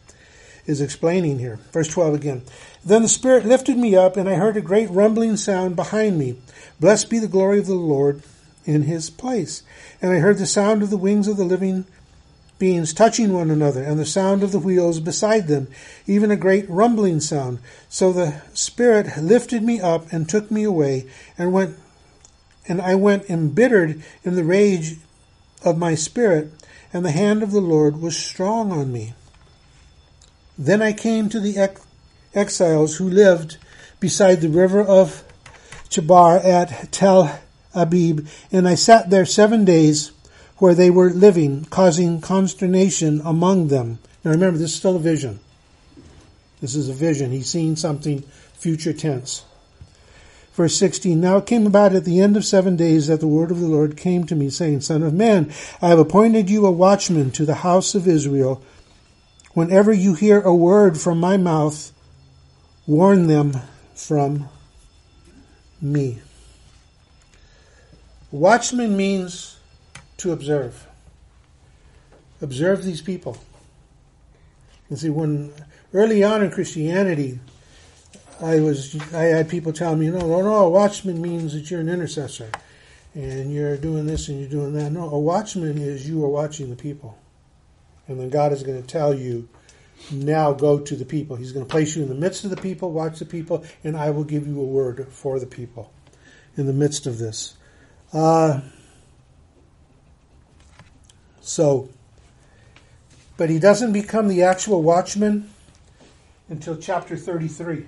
[0.66, 1.56] is explaining here.
[1.72, 2.42] Verse 12 again.
[2.84, 6.36] Then the Spirit lifted me up, and I heard a great rumbling sound behind me.
[6.80, 8.22] Blessed be the glory of the Lord
[8.64, 9.62] in his place.
[10.00, 11.84] And I heard the sound of the wings of the living
[12.58, 15.68] beings touching one another, and the sound of the wheels beside them,
[16.06, 17.58] even a great rumbling sound.
[17.88, 21.76] So the Spirit lifted me up and took me away, and went
[22.68, 24.96] and I went embittered in the rage
[25.64, 26.52] of my spirit,
[26.92, 29.14] and the hand of the Lord was strong on me.
[30.58, 31.80] Then I came to the ex-
[32.34, 33.56] exiles who lived
[34.00, 35.24] beside the river of
[35.88, 37.40] Chebar at Tel
[37.74, 40.12] Abib, and I sat there seven days
[40.58, 43.98] where they were living, causing consternation among them.
[44.24, 45.40] Now remember, this is still a vision.
[46.60, 47.32] This is a vision.
[47.32, 48.22] He's seeing something
[48.54, 49.44] future tense.
[50.54, 53.50] Verse 16, Now it came about at the end of seven days that the word
[53.50, 55.50] of the Lord came to me, saying, Son of man,
[55.80, 58.62] I have appointed you a watchman to the house of Israel.
[59.54, 61.90] Whenever you hear a word from my mouth,
[62.86, 63.54] warn them
[63.94, 64.48] from
[65.80, 66.20] me.
[68.30, 69.51] Watchman means
[70.18, 70.86] to observe.
[72.40, 73.36] Observe these people.
[74.90, 75.52] You see, when
[75.94, 77.38] early on in Christianity,
[78.40, 81.80] I was I had people tell me, no, no, no, a watchman means that you're
[81.80, 82.50] an intercessor,
[83.14, 84.90] and you're doing this and you're doing that.
[84.90, 87.16] No, a watchman is you are watching the people,
[88.08, 89.48] and then God is going to tell you,
[90.10, 91.36] now go to the people.
[91.36, 93.96] He's going to place you in the midst of the people, watch the people, and
[93.96, 95.92] I will give you a word for the people
[96.56, 97.54] in the midst of this.
[98.12, 98.60] Uh,
[101.42, 101.88] so,
[103.36, 105.50] but he doesn't become the actual watchman
[106.48, 107.86] until chapter 33.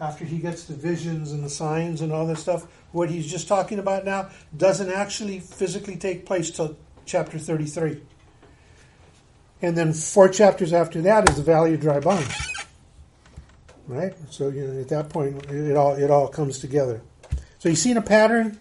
[0.00, 3.48] After he gets the visions and the signs and all that stuff, what he's just
[3.48, 8.00] talking about now doesn't actually physically take place till chapter 33.
[9.60, 12.32] And then four chapters after that is the Valley of Dry Bones.
[13.88, 14.14] Right?
[14.30, 17.00] So you know, at that point, it all it all comes together.
[17.58, 18.58] So you've seen a pattern.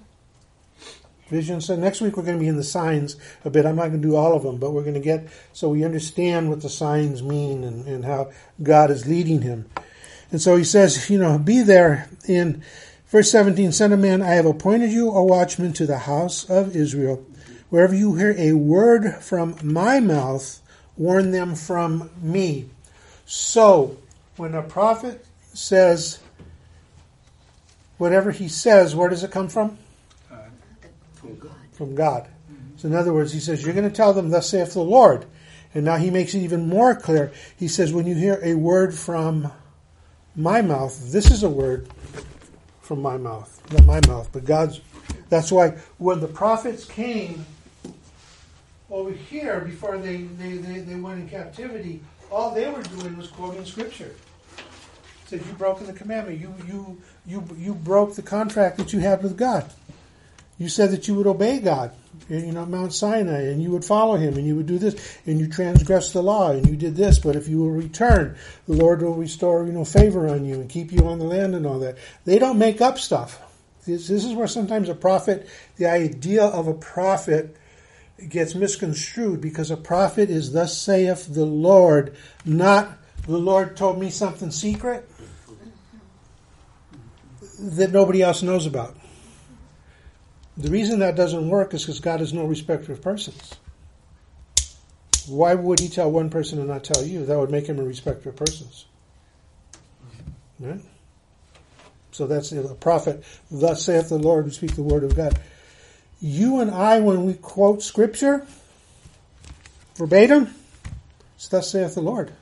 [1.30, 1.61] Vision.
[1.61, 3.65] So next week we're going to be in the signs a bit.
[3.65, 5.84] I'm not going to do all of them, but we're going to get so we
[5.84, 9.69] understand what the signs mean and, and how God is leading him.
[10.32, 12.63] And so he says, you know, be there in
[13.07, 16.75] verse 17, Son of man, I have appointed you a watchman to the house of
[16.75, 17.25] Israel.
[17.69, 20.61] Wherever you hear a word from my mouth,
[20.95, 22.69] warn them from me.
[23.25, 23.97] So,
[24.38, 26.19] when a prophet says
[27.97, 29.78] whatever he says, where does it come from?
[31.73, 32.28] From God.
[32.78, 35.25] So, in other words, he says, You're going to tell them, Thus saith the Lord.
[35.73, 37.32] And now he makes it even more clear.
[37.57, 39.51] He says, When you hear a word from
[40.36, 41.89] my mouth, this is a word
[42.82, 43.61] from my mouth.
[43.71, 44.80] Not my mouth, but God's.
[45.30, 47.45] That's why when the prophets came
[48.89, 52.01] over here before they, they, they, they went in captivity,
[52.32, 54.13] all they were doing was quoting scripture.
[55.25, 56.39] Said you broken the commandment.
[56.39, 59.69] You you you you broke the contract that you had with God.
[60.59, 61.91] You said that you would obey God,
[62.29, 64.95] eh, you know, Mount Sinai, and you would follow Him, and you would do this,
[65.25, 67.19] and you transgressed the law, and you did this.
[67.19, 68.35] But if you will return,
[68.67, 71.53] the Lord will restore, you know, favor on you and keep you on the land
[71.53, 71.97] and all that.
[72.25, 73.39] They don't make up stuff.
[73.85, 75.47] This, this is where sometimes a prophet,
[75.77, 77.55] the idea of a prophet
[78.27, 82.97] gets misconstrued because a prophet is thus saith the Lord, not
[83.27, 85.07] the Lord told me something secret
[87.59, 88.95] that nobody else knows about.
[90.57, 93.55] The reason that doesn't work is because God is no respecter of persons.
[95.27, 97.25] Why would he tell one person and not tell you?
[97.25, 98.85] That would make him a respecter of persons.
[100.59, 100.81] Right?
[102.11, 103.23] So that's a prophet.
[103.51, 105.39] Thus saith the Lord who speak the word of God.
[106.19, 108.47] You and I, when we quote scripture
[109.95, 110.55] verbatim,
[111.35, 112.33] it's thus saith the Lord.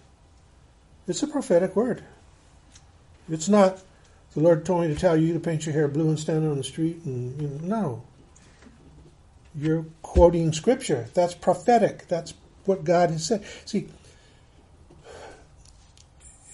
[1.08, 2.04] It's a prophetic word.
[3.30, 3.80] It's not
[4.36, 6.58] the Lord told me to tell you to paint your hair blue and stand on
[6.58, 8.04] the street and you know, no.
[9.58, 11.08] You're quoting scripture.
[11.14, 12.08] That's prophetic.
[12.10, 12.34] That's
[12.66, 13.46] what God has said.
[13.64, 13.88] See,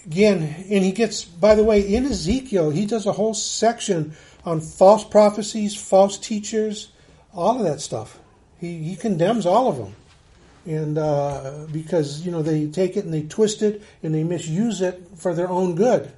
[0.06, 4.14] again, and he gets, by the way, in Ezekiel, he does a whole section
[4.46, 6.92] on false prophecies, false teachers,
[7.34, 8.20] all of that stuff.
[8.60, 9.96] He, he condemns all of them.
[10.66, 14.82] And uh, because, you know, they take it and they twist it and they misuse
[14.82, 16.12] it for their own good.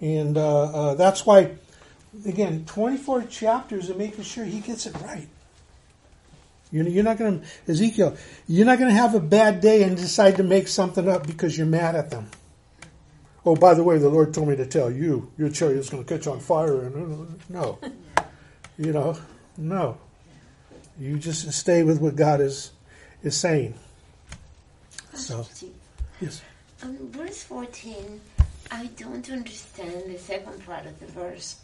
[0.00, 1.52] And uh, uh, that's why,
[2.24, 5.28] again, 24 chapters of making sure he gets it right.
[6.70, 9.96] You're, you're not going to, Ezekiel, you're not going to have a bad day and
[9.96, 12.28] decide to make something up because you're mad at them.
[13.46, 16.14] Oh, by the way, the Lord told me to tell you your chariot's going to
[16.14, 16.82] catch on fire.
[16.82, 17.78] And no,
[18.78, 19.16] you know,
[19.56, 19.98] no.
[20.98, 22.72] You just stay with what God is
[23.22, 23.74] is saying.
[25.14, 25.46] So,
[26.20, 26.42] yes.
[26.82, 28.20] On verse 14,
[28.70, 31.56] I don't understand the second part of the verse.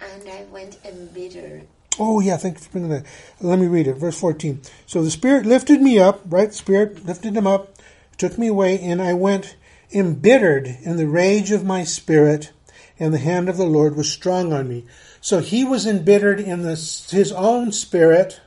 [0.00, 1.66] And I went embittered.
[1.98, 3.06] Oh, yeah, thank you for bringing that.
[3.40, 3.94] Let me read it.
[3.94, 4.62] Verse 14.
[4.86, 6.48] So the Spirit lifted me up, right?
[6.48, 7.76] The Spirit lifted him up,
[8.18, 9.56] took me away, and I went
[9.92, 12.52] embittered in the rage of my spirit,
[12.98, 14.84] and the hand of the Lord was strong on me.
[15.20, 16.70] So he was embittered in the,
[17.10, 18.40] his own spirit.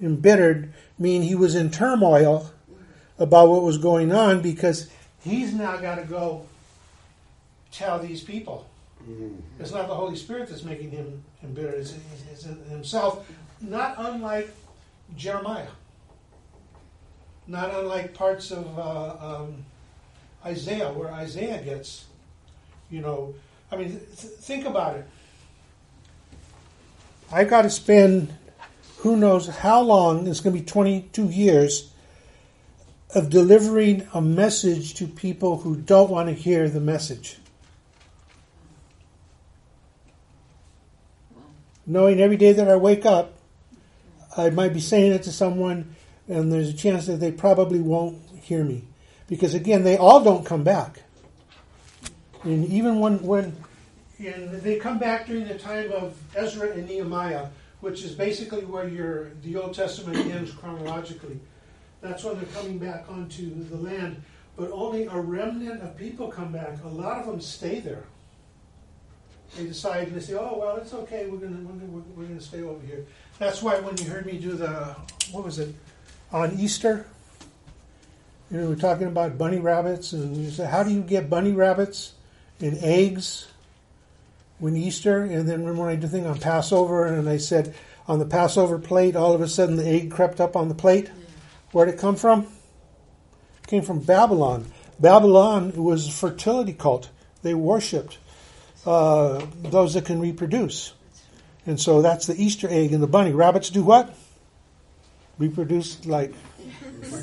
[0.00, 2.50] Embittered mean he was in turmoil
[3.18, 4.90] about what was going on because
[5.22, 6.46] he's now got to go
[7.72, 8.66] tell these people.
[9.60, 11.94] It's not the Holy Spirit that's making him embittered, it's,
[12.32, 14.50] it's himself, not unlike
[15.16, 15.68] Jeremiah,
[17.46, 19.64] not unlike parts of uh, um,
[20.44, 22.06] Isaiah, where Isaiah gets,
[22.90, 23.34] you know,
[23.70, 25.06] I mean, th- think about it.
[27.30, 28.34] I've got to spend
[28.98, 31.92] who knows how long, it's going to be 22 years,
[33.16, 37.38] of delivering a message to people who don't want to hear the message.
[41.86, 43.32] Knowing every day that I wake up,
[44.36, 45.96] I might be saying it to someone,
[46.28, 48.84] and there's a chance that they probably won't hear me.
[49.28, 51.02] Because again, they all don't come back.
[52.42, 53.56] And even when, when
[54.18, 57.46] and they come back during the time of Ezra and Nehemiah,
[57.80, 61.40] which is basically where your the Old Testament ends chronologically.
[62.06, 64.22] That's when they're coming back onto the land.
[64.56, 66.82] But only a remnant of people come back.
[66.84, 68.04] A lot of them stay there.
[69.56, 71.26] They decide they say, "Oh well, it's okay.
[71.26, 73.04] We're gonna we're, we're gonna stay over here."
[73.38, 74.96] That's why when you heard me do the
[75.32, 75.74] what was it
[76.32, 77.06] on Easter,
[78.50, 81.52] you know, we're talking about bunny rabbits, and you said, "How do you get bunny
[81.52, 82.12] rabbits
[82.60, 83.48] and eggs?"
[84.58, 87.74] when Easter, and then remember when I did the thing on Passover, and I said
[88.08, 91.10] on the Passover plate, all of a sudden the egg crept up on the plate.
[91.72, 92.46] Where'd it come from?
[93.62, 94.66] It came from Babylon.
[94.98, 97.10] Babylon was a fertility cult.
[97.42, 98.18] They worshipped
[98.86, 100.94] uh, those that can reproduce,
[101.66, 103.32] and so that's the Easter egg and the bunny.
[103.32, 104.14] Rabbits do what?
[105.38, 106.32] Reproduce like,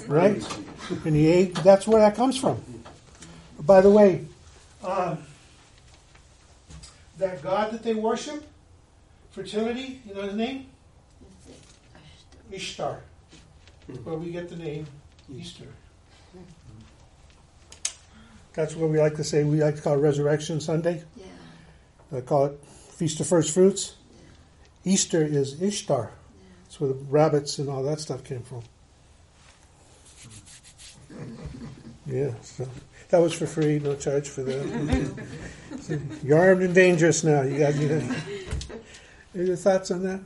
[0.08, 0.44] right?
[0.90, 1.56] And the egg.
[1.56, 2.62] That's where that comes from.
[3.60, 4.26] By the way.
[4.84, 5.16] Uh,
[7.18, 8.44] that god that they worship,
[9.32, 10.68] fertility, you know the name?
[12.52, 13.00] Ishtar.
[13.90, 14.04] Mm-hmm.
[14.04, 14.88] Where we get the name
[15.34, 15.66] Easter.
[16.36, 16.44] Mm-hmm.
[18.54, 19.44] That's what we like to say.
[19.44, 21.04] We like to call it Resurrection Sunday.
[21.16, 22.18] Yeah.
[22.18, 23.96] I call it Feast of First Fruits.
[24.86, 26.12] Easter is Ishtar.
[26.64, 28.64] That's where the rabbits and all that stuff came from.
[32.06, 32.68] Yeah, so
[33.10, 35.26] that was for free, no charge for that.
[35.80, 37.44] So you're armed and dangerous now.
[37.44, 37.96] You got you know.
[39.36, 40.20] Any other thoughts on that?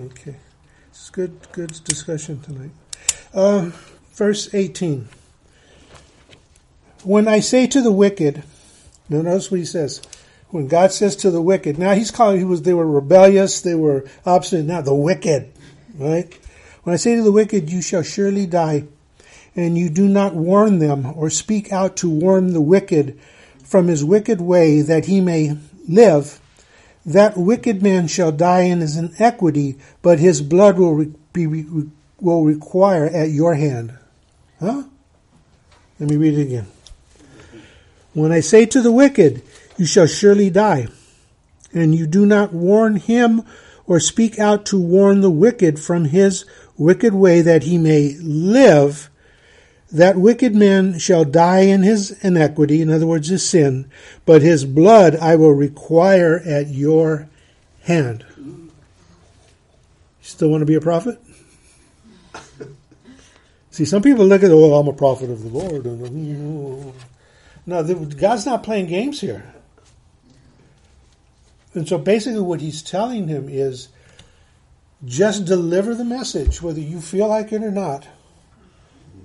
[0.00, 0.36] Okay,
[0.98, 2.70] it's good, good discussion tonight.
[3.32, 3.72] Um,
[4.14, 5.08] verse eighteen.
[7.04, 8.42] When I say to the wicked,
[9.08, 10.02] now notice what he says.
[10.48, 13.76] When God says to the wicked, now he's calling, he was, they were rebellious, they
[13.76, 15.52] were obstinate, now the wicked,
[15.94, 16.36] right?
[16.82, 18.84] When I say to the wicked, you shall surely die,
[19.54, 23.20] and you do not warn them or speak out to warn the wicked
[23.62, 26.40] from his wicked way that he may live,
[27.08, 31.90] that wicked man shall die in his inequity, but his blood will re- be, re-
[32.20, 33.96] will require at your hand.
[34.60, 34.84] Huh?
[35.98, 36.66] Let me read it again.
[38.12, 39.42] When I say to the wicked,
[39.78, 40.88] you shall surely die,
[41.72, 43.42] and you do not warn him
[43.86, 46.44] or speak out to warn the wicked from his
[46.76, 49.07] wicked way that he may live,
[49.90, 53.90] that wicked man shall die in his inequity, in other words, his sin,
[54.26, 57.28] but his blood I will require at your
[57.82, 58.24] hand.
[58.36, 58.70] You
[60.20, 61.20] still want to be a prophet?
[63.70, 65.84] See, some people look at, oh, I'm a prophet of the Lord.
[67.66, 67.82] No,
[68.16, 69.54] God's not playing games here.
[71.74, 73.88] And so basically, what he's telling him is
[75.04, 78.06] just deliver the message, whether you feel like it or not,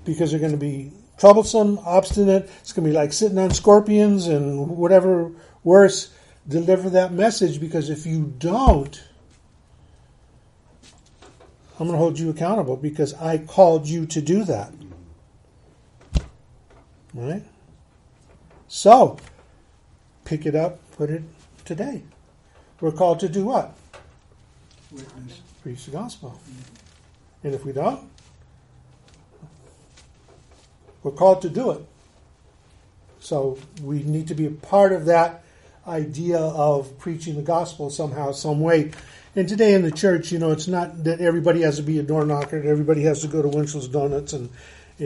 [0.06, 2.49] because they're going to be troublesome, obstinate.
[2.62, 5.32] It's going to be like sitting on scorpions and whatever
[5.64, 6.12] worse.
[6.47, 9.01] Deliver that message because if you don't,
[11.80, 14.74] I'm going to hold you accountable because I called you to do that.
[17.14, 17.43] Right?
[18.68, 19.18] So,
[20.26, 21.24] pick it up, put it
[21.64, 22.04] today.
[22.82, 23.76] We're called to do what?
[24.91, 25.41] Witness.
[25.62, 26.39] Preach the gospel.
[27.43, 28.10] And if we don't,
[31.04, 31.86] we're called to do it.
[33.20, 35.43] So we need to be a part of that
[35.88, 38.91] idea of preaching the gospel somehow, some way.
[39.36, 42.04] And today in the church, you know, it's not that everybody has to be a
[42.04, 44.49] door knocker, everybody has to go to Winchell's Donuts and,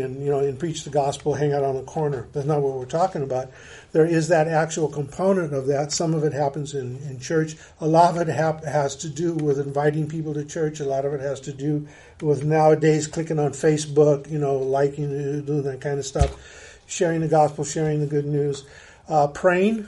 [0.01, 2.27] and you know, and preach the gospel, hang out on a corner.
[2.33, 3.51] That's not what we're talking about.
[3.91, 5.91] There is that actual component of that.
[5.91, 7.55] Some of it happens in, in church.
[7.79, 10.79] A lot of it ha- has to do with inviting people to church.
[10.79, 11.87] A lot of it has to do
[12.21, 17.27] with nowadays clicking on Facebook, you know, liking, doing that kind of stuff, sharing the
[17.27, 18.65] gospel, sharing the good news,
[19.07, 19.87] uh, praying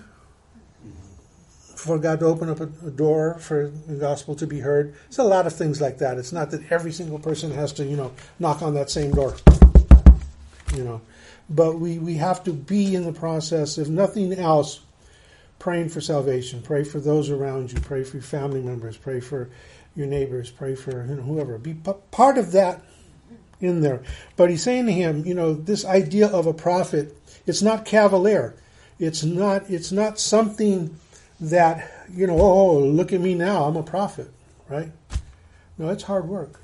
[1.79, 4.93] for God to open up a, door for the gospel to be heard.
[5.07, 6.17] It's a lot of things like that.
[6.17, 9.35] It's not that every single person has to, you know, knock on that same door.
[10.75, 11.01] You know.
[11.49, 14.81] But we, we have to be in the process, if nothing else,
[15.57, 16.61] praying for salvation.
[16.61, 17.79] Pray for those around you.
[17.79, 18.97] Pray for your family members.
[18.97, 19.49] Pray for
[19.95, 20.51] your neighbors.
[20.51, 21.57] Pray for you know, whoever.
[21.57, 22.81] Be p- part of that
[23.59, 24.01] in there.
[24.35, 28.55] But he's saying to him, you know, this idea of a prophet, it's not cavalier.
[28.99, 30.97] It's not it's not something
[31.39, 34.29] that, you know, oh, look at me now, I'm a prophet,
[34.67, 34.91] right?
[35.77, 36.61] No, it's hard work.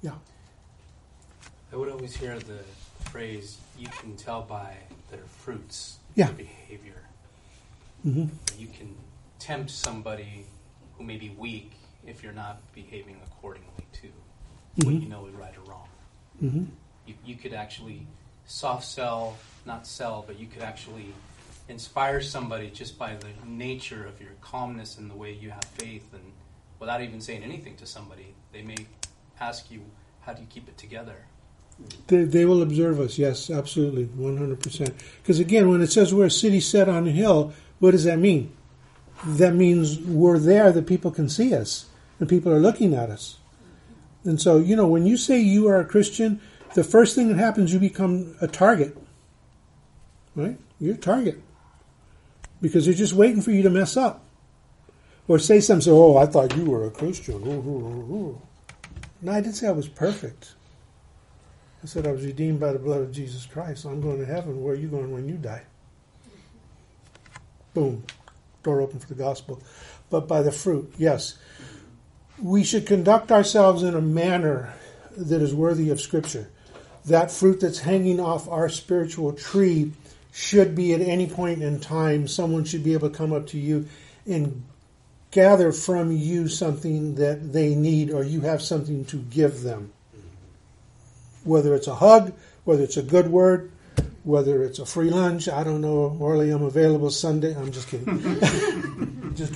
[0.00, 0.14] Yeah.
[1.74, 2.60] I would always hear the
[3.10, 4.76] phrase, you can tell by
[5.10, 6.26] their fruits, Yeah.
[6.26, 7.02] their behavior.
[8.04, 8.94] hmm You can
[9.40, 10.46] tempt somebody
[10.96, 11.72] who may be weak
[12.06, 14.06] if you're not behaving accordingly to
[14.84, 15.02] what Mhm.
[15.02, 15.88] you know is right or wrong.
[16.38, 16.64] hmm
[17.06, 18.06] You, you could actually
[18.46, 21.12] soft sell, not sell, but you could actually
[21.68, 26.12] inspire somebody just by the nature of your calmness and the way you have faith
[26.14, 26.32] and
[26.78, 28.86] without even saying anything to somebody they may
[29.40, 29.84] ask you
[30.20, 31.26] how do you keep it together
[32.06, 34.92] They, they will observe us, yes, absolutely, 100%.
[35.22, 38.18] Because again, when it says we're a city set on a hill, what does that
[38.18, 38.54] mean?
[39.24, 41.86] That means we're there that people can see us
[42.18, 43.38] and people are looking at us.
[44.24, 46.40] And so, you know, when you say you are a Christian,
[46.74, 48.96] the first thing that happens, you become a target.
[50.34, 50.58] Right?
[50.80, 51.40] You're a target.
[52.60, 54.24] Because they're just waiting for you to mess up.
[55.26, 57.42] Or say something, oh, I thought you were a Christian.
[59.22, 60.54] No, I didn't say I was perfect.
[61.84, 63.84] I said I was redeemed by the blood of Jesus Christ.
[63.84, 64.62] I'm going to heaven.
[64.62, 65.64] Where are you going when you die?
[67.74, 68.04] Boom.
[68.62, 69.62] Door open for the gospel.
[70.08, 71.36] But by the fruit, yes.
[72.42, 74.72] We should conduct ourselves in a manner
[75.14, 76.48] that is worthy of Scripture.
[77.04, 79.92] That fruit that's hanging off our spiritual tree
[80.32, 83.58] should be at any point in time, someone should be able to come up to
[83.58, 83.86] you
[84.26, 84.64] and
[85.32, 89.92] gather from you something that they need or you have something to give them
[91.44, 92.32] whether it's a hug,
[92.64, 93.70] whether it's a good word,
[94.24, 95.48] whether it's a free lunch.
[95.48, 97.54] I don't know, Orly, I'm available Sunday.
[97.56, 99.32] I'm just kidding.
[99.36, 99.54] just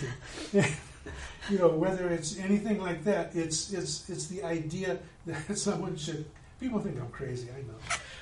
[0.53, 0.71] kidding.
[1.51, 6.25] you know, whether it's anything like that, it's it's it's the idea that someone should.
[6.61, 7.49] People think I'm crazy.
[7.57, 7.75] I know.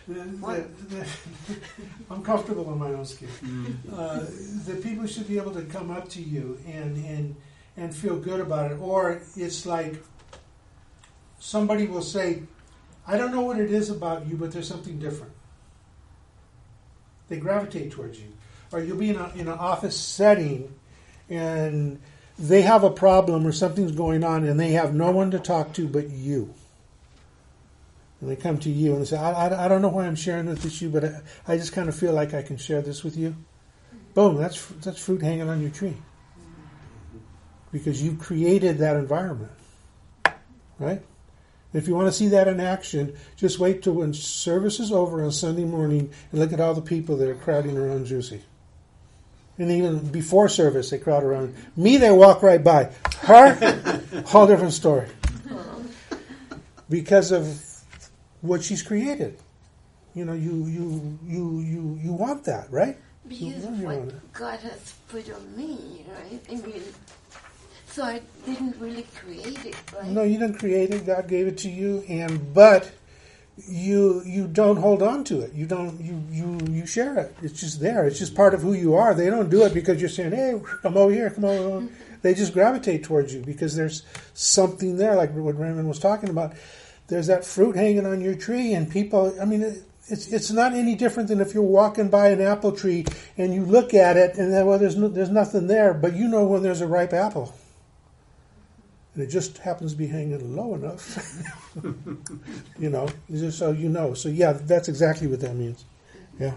[0.08, 1.08] That- that-
[2.10, 3.28] I'm comfortable in my own skin.
[3.92, 4.24] Uh,
[4.66, 7.34] that people should be able to come up to you and and
[7.76, 10.00] and feel good about it, or it's like
[11.38, 12.42] somebody will say,
[13.06, 15.32] "I don't know what it is about you, but there's something different."
[17.28, 18.32] They gravitate towards you,
[18.72, 20.72] or you'll be in a in an office setting,
[21.28, 22.00] and
[22.38, 25.72] they have a problem or something's going on, and they have no one to talk
[25.74, 26.54] to but you.
[28.20, 30.16] And they come to you and they say, I, I, I don't know why I'm
[30.16, 32.80] sharing this with you, but I, I just kind of feel like I can share
[32.80, 33.36] this with you.
[34.14, 35.96] Boom, that's, that's fruit hanging on your tree.
[37.72, 39.52] Because you've created that environment.
[40.78, 41.02] Right?
[41.72, 45.22] If you want to see that in action, just wait till when service is over
[45.22, 48.42] on Sunday morning and look at all the people that are crowding around Juicy.
[49.58, 51.54] And even before service, they crowd around.
[51.76, 52.90] Me, they walk right by.
[53.20, 53.54] Her,
[54.26, 55.08] whole different story.
[56.88, 57.62] Because of
[58.42, 59.38] what she's created.
[60.14, 62.96] You know, you you you you you want that, right?
[63.28, 64.32] Because You of want what.
[64.32, 66.40] God has put on me, right?
[66.48, 66.82] I mean,
[67.96, 70.04] so I didn't really create it, right?
[70.08, 71.06] No, you didn't create it.
[71.06, 72.92] God gave it to you, and but
[73.66, 75.54] you you don't hold on to it.
[75.54, 77.34] You don't you you you share it.
[77.40, 78.06] It's just there.
[78.06, 79.14] It's just part of who you are.
[79.14, 81.94] They don't do it because you're saying, "Hey, come over here, come over." Mm-hmm.
[82.20, 84.02] They just gravitate towards you because there's
[84.34, 86.52] something there, like what Raymond was talking about.
[87.08, 89.34] There's that fruit hanging on your tree, and people.
[89.40, 92.70] I mean, it- it's it's not any different than if you're walking by an apple
[92.70, 93.06] tree
[93.38, 96.28] and you look at it, and then well, there's no, there's nothing there, but you
[96.28, 97.52] know when there's a ripe apple
[99.16, 101.42] and it just happens to be hanging low enough.
[102.78, 104.12] you know, just so you know.
[104.12, 105.86] So yeah, that's exactly what that means.
[106.38, 106.52] Yeah.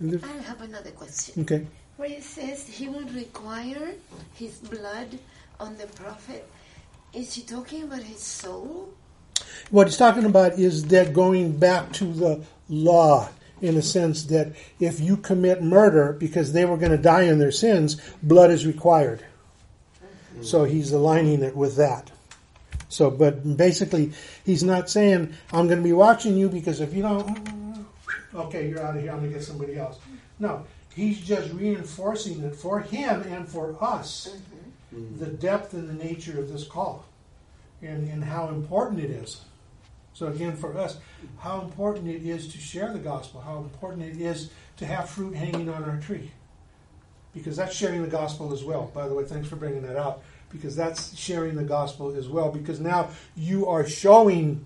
[0.00, 1.42] I have another question.
[1.42, 1.66] Okay.
[1.96, 3.94] Where it says he will require
[4.34, 5.18] his blood
[5.58, 6.48] on the prophet,
[7.12, 8.94] is he talking about his soul?
[9.70, 14.52] What he's talking about is that going back to the law in a sense that
[14.78, 18.64] if you commit murder because they were going to die in their sins, blood is
[18.64, 19.24] required.
[20.42, 22.10] So he's aligning it with that.
[22.88, 24.12] So, but basically,
[24.44, 27.84] he's not saying, I'm going to be watching you because if you don't,
[28.34, 29.98] okay, you're out of here, I'm going to get somebody else.
[30.38, 30.64] No,
[30.94, 34.36] he's just reinforcing it for him and for us
[34.94, 35.18] mm-hmm.
[35.18, 37.04] the depth and the nature of this call
[37.82, 39.40] and, and how important it is.
[40.14, 40.96] So, again, for us,
[41.38, 45.34] how important it is to share the gospel, how important it is to have fruit
[45.34, 46.30] hanging on our tree
[47.36, 48.90] because that's sharing the gospel as well.
[48.94, 52.50] By the way, thanks for bringing that out because that's sharing the gospel as well.
[52.50, 54.64] Because now you are showing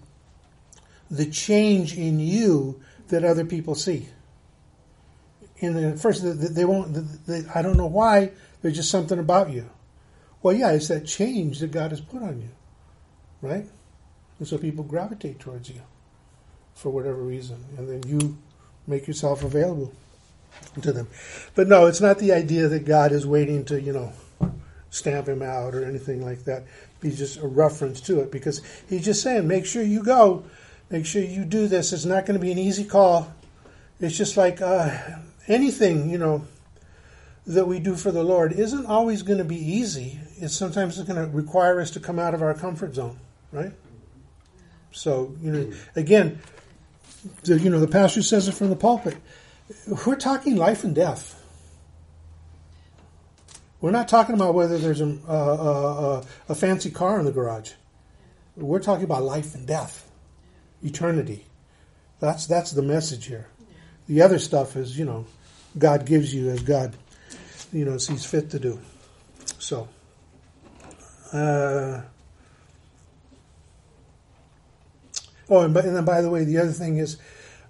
[1.11, 4.09] the change in you that other people see.
[5.59, 7.27] In the first, they- they won't.
[7.27, 8.31] They, I don't know why.
[8.63, 9.69] There's just something about you.
[10.43, 12.49] Well, yeah, it's that change that God has put on you,
[13.43, 13.69] right?
[14.39, 15.83] And so people gravitate towards you
[16.75, 18.39] for whatever reason, and then you
[18.87, 19.93] make yourself available
[20.83, 21.09] to them.
[21.55, 24.13] But no, it's not the idea that God is waiting to, you know,
[24.91, 26.65] stamp him out or anything like that.
[27.03, 30.45] He's just a reference to it because he's just saying, make sure you go,
[30.91, 31.93] make sure you do this.
[31.93, 33.33] It's not going to be an easy call.
[34.01, 34.97] It's just like uh,
[35.49, 36.47] anything, you know,
[37.47, 40.21] that we do for the Lord isn't always going to be easy.
[40.37, 43.19] It's sometimes it's going to require us to come out of our comfort zone,
[43.53, 43.73] right?
[44.93, 46.41] So, you know, again,
[47.45, 49.17] the, you know, the pastor says it from the pulpit.
[50.07, 51.37] We're talking life and death.
[53.81, 57.73] We're not talking about whether there's a, a, a, a fancy car in the garage.
[58.57, 60.11] We're talking about life and death,
[60.83, 61.47] eternity.
[62.19, 63.47] That's that's the message here.
[64.07, 65.25] The other stuff is, you know,
[65.79, 66.95] God gives you as God,
[67.73, 68.81] you know, sees fit to do.
[69.59, 69.89] So,
[71.33, 72.03] uh,
[75.49, 77.17] oh, and, by, and then by the way, the other thing is,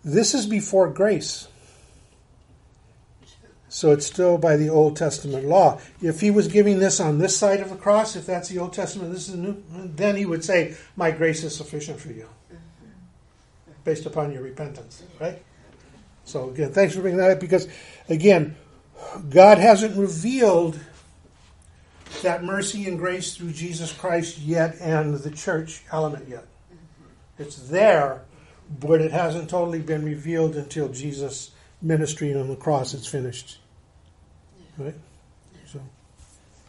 [0.03, 1.46] this is before grace.
[3.70, 5.80] So it's still by the Old Testament law.
[6.02, 8.72] If he was giving this on this side of the cross, if that's the Old
[8.72, 12.28] Testament, this is the new, then he would say, My grace is sufficient for you,
[13.84, 15.40] based upon your repentance, right?
[16.24, 17.68] So again, thanks for bringing that up because,
[18.08, 18.56] again,
[19.30, 20.78] God hasn't revealed
[22.22, 26.46] that mercy and grace through Jesus Christ yet and the church element yet.
[27.38, 28.22] It's there,
[28.80, 33.59] but it hasn't totally been revealed until Jesus' ministry on the cross is finished.
[34.81, 34.95] Right?
[35.66, 35.81] So,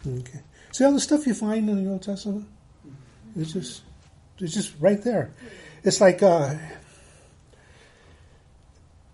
[0.05, 0.41] okay.
[0.73, 2.45] See all the stuff you find in the Old Testament?
[3.37, 3.83] It's just,
[4.39, 5.31] it's just right there.
[5.83, 6.55] it's like uh,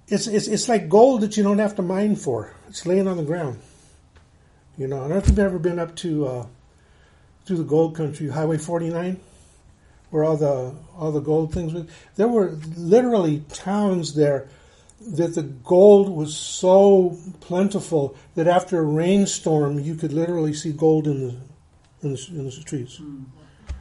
[0.07, 2.53] it's, it's it's like gold that you don't have to mine for.
[2.69, 3.59] It's laying on the ground.
[4.77, 6.45] You know, I don't know if you've ever been up to uh,
[7.45, 9.19] to the gold country, Highway 49,
[10.09, 11.85] where all the all the gold things were.
[12.15, 14.47] There were literally towns there
[14.99, 21.07] that the gold was so plentiful that after a rainstorm you could literally see gold
[21.07, 21.35] in the
[22.03, 23.01] in the, in the trees.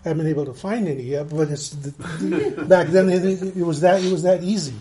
[0.05, 3.25] I haven't been able to find any yet, but it's the, the, back then it,
[3.25, 4.75] it was that it was that easy.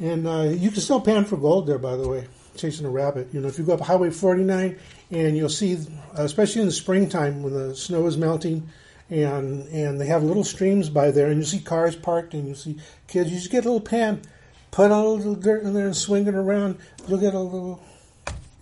[0.00, 3.28] And uh, you can still pan for gold there, by the way, chasing a rabbit.
[3.32, 4.78] You know, if you go up Highway 49
[5.10, 5.78] and you'll see,
[6.14, 8.68] especially in the springtime when the snow is melting,
[9.10, 12.54] and and they have little streams by there, and you see cars parked, and you
[12.54, 13.30] see kids.
[13.30, 14.22] You just get a little pan,
[14.70, 16.78] put a little dirt in there, and swing it around.
[17.08, 17.82] You'll get a little.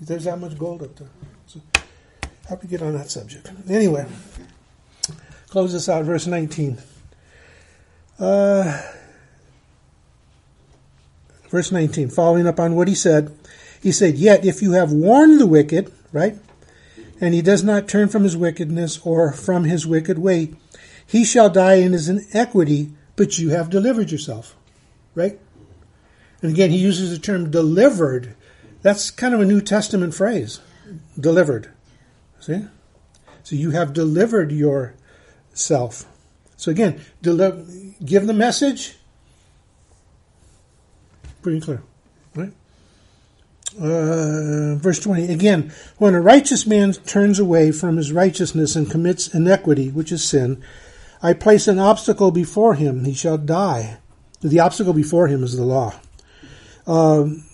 [0.00, 1.08] There's that much gold up there.
[1.46, 1.60] So,
[2.48, 3.50] happy to get on that subject.
[3.68, 4.06] Anyway,
[5.48, 6.78] close this out, verse 19.
[8.18, 8.82] Uh,
[11.48, 13.36] verse 19, following up on what he said,
[13.80, 16.36] he said, Yet if you have warned the wicked, right,
[17.20, 20.54] and he does not turn from his wickedness or from his wicked way,
[21.06, 24.56] he shall die in his inequity, but you have delivered yourself,
[25.14, 25.38] right?
[26.42, 28.34] And again, he uses the term delivered.
[28.82, 30.60] That's kind of a New Testament phrase,
[31.18, 31.70] delivered.
[32.40, 32.64] See?
[33.42, 36.06] So you have delivered yourself.
[36.56, 38.96] So again, deli- give the message.
[41.42, 41.82] Pretty clear,
[42.34, 42.52] right?
[43.76, 49.32] Uh, verse 20 again when a righteous man turns away from his righteousness and commits
[49.32, 50.60] iniquity which is sin
[51.22, 53.98] i place an obstacle before him he shall die
[54.40, 55.94] the obstacle before him is the law
[56.88, 57.44] um,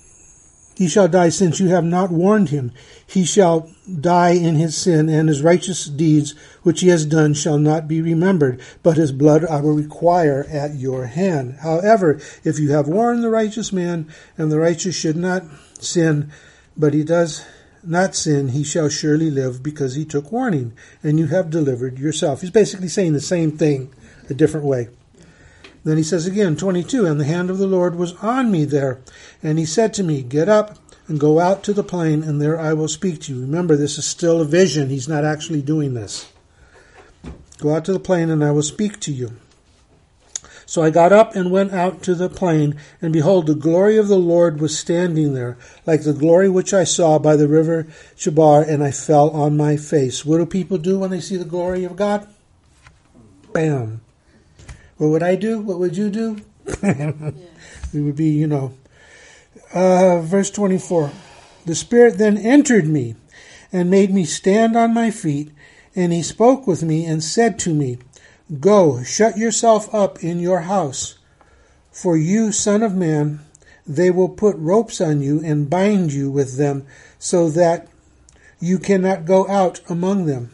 [0.77, 2.73] he shall die since you have not warned him
[3.07, 3.71] he shall
[4.01, 6.33] die in his sin and his righteous deeds
[6.63, 10.75] which he has done shall not be remembered but his blood i will require at
[10.75, 14.09] your hand however if you have warned the righteous man
[14.39, 15.45] and the righteous should not
[15.85, 16.31] sin,
[16.77, 17.45] but he does
[17.83, 20.73] not sin, he shall surely live because he took warning,
[21.03, 22.41] and you have delivered yourself.
[22.41, 23.93] He's basically saying the same thing
[24.31, 24.89] a different way.
[25.85, 29.01] Then he says again, 22, and the hand of the Lord was on me there,
[29.43, 32.59] and he said to me, Get up and go out to the plain, and there
[32.59, 33.43] I will speak to you.
[33.43, 34.89] Remember, this is still a vision.
[34.89, 36.33] He's not actually doing this.
[37.59, 39.33] Go out to the plain, and I will speak to you.
[40.67, 44.09] So I got up and went out to the plain, and behold, the glory of
[44.09, 48.67] the Lord was standing there, like the glory which I saw by the river Chebar,
[48.67, 50.25] and I fell on my face.
[50.25, 52.27] What do people do when they see the glory of God?
[53.53, 54.01] Bam.
[54.97, 55.61] What would I do?
[55.61, 56.41] What would you do?
[56.67, 57.35] it
[57.93, 58.75] would be, you know.
[59.73, 61.11] Uh, verse 24.
[61.67, 63.17] The Spirit then entered me
[63.73, 65.51] and made me stand on my feet,
[65.97, 67.99] and he spoke with me and said to me,
[68.61, 71.19] Go, shut yourself up in your house.
[71.91, 73.41] For you, son of man,
[73.87, 76.87] they will put ropes on you and bind you with them,
[77.19, 77.89] so that
[78.61, 80.51] you cannot go out among them.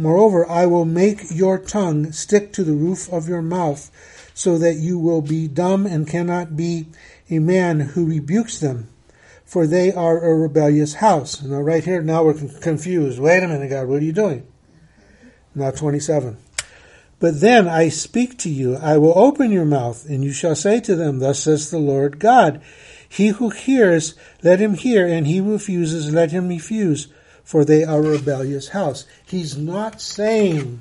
[0.00, 3.90] Moreover, I will make your tongue stick to the roof of your mouth,
[4.32, 6.86] so that you will be dumb and cannot be
[7.28, 8.88] a man who rebukes them.
[9.44, 11.42] For they are a rebellious house.
[11.42, 13.20] Now, right here, now we're confused.
[13.20, 14.46] Wait a minute, God, what are you doing?
[15.54, 16.38] Now, 27.
[17.18, 20.80] But then I speak to you, I will open your mouth, and you shall say
[20.80, 22.62] to them, Thus says the Lord God.
[23.06, 27.08] He who hears, let him hear, and he who refuses, let him refuse,
[27.50, 29.06] for they are a rebellious house.
[29.26, 30.80] He's not saying,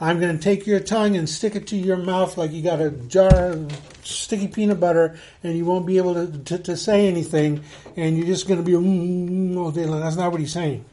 [0.00, 2.80] I'm going to take your tongue and stick it to your mouth like you got
[2.80, 3.70] a jar of
[4.02, 7.62] sticky peanut butter, and you won't be able to, to, to say anything,
[7.96, 10.00] and you're just going to be mm, all day long.
[10.00, 10.84] That's not what he's saying.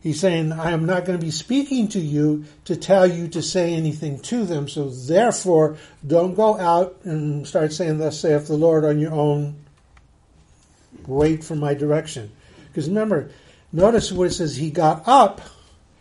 [0.00, 3.42] He's saying, I am not going to be speaking to you to tell you to
[3.42, 4.68] say anything to them.
[4.68, 5.76] So therefore,
[6.06, 9.56] don't go out and start saying, Thus saith the Lord on your own.
[11.08, 12.30] Wait for my direction.
[12.68, 13.30] Because remember,
[13.72, 15.40] notice what it says, he got up.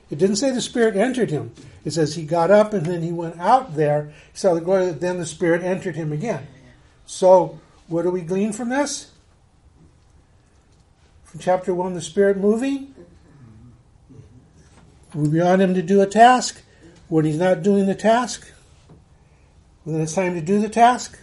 [0.10, 1.54] It didn't say the Spirit entered him.
[1.86, 4.14] It says he got up and then he went out there.
[4.32, 6.48] He saw the glory, then the Spirit entered him again.
[7.06, 9.12] So, what do we glean from this?
[11.24, 12.94] From chapter 1, the Spirit moving.
[15.14, 16.62] We want him to do a task.
[17.08, 18.52] When he's not doing the task,
[19.84, 21.18] when it's time to do the task,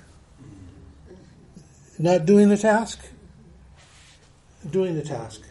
[1.96, 3.00] not doing the task,
[4.68, 5.45] doing the task.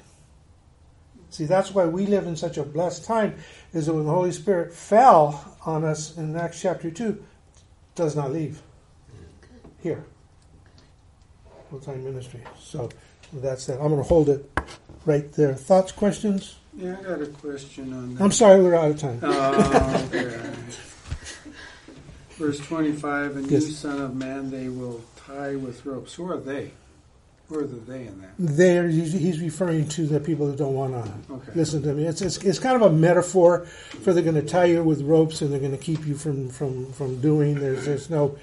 [1.36, 3.36] See, that's why we live in such a blessed time,
[3.74, 7.22] is that when the Holy Spirit fell on us in Acts chapter 2,
[7.94, 8.62] does not leave.
[9.84, 10.06] Here.
[11.70, 12.40] Full time ministry.
[12.58, 12.90] So
[13.34, 13.82] that's that.
[13.82, 14.50] I'm going to hold it
[15.06, 15.56] right there.
[15.56, 16.56] Thoughts, questions?
[16.74, 18.24] Yeah, I got a question on that.
[18.24, 19.20] I'm sorry we're out of time.
[19.22, 20.40] Oh, okay.
[22.38, 23.66] Verse 25, and Yes.
[23.66, 26.14] you, son of man, they will tie with ropes.
[26.14, 26.72] Who are they?
[27.50, 28.32] Who are the they in that?
[28.40, 31.52] There, he's he's referring to the people that don't want to Okay.
[31.56, 32.06] listen to me.
[32.06, 35.42] It's, it's it's kind of a metaphor for they're going to tie you with ropes
[35.42, 37.56] and they're going to keep you from from from doing.
[37.60, 38.38] There's there's no.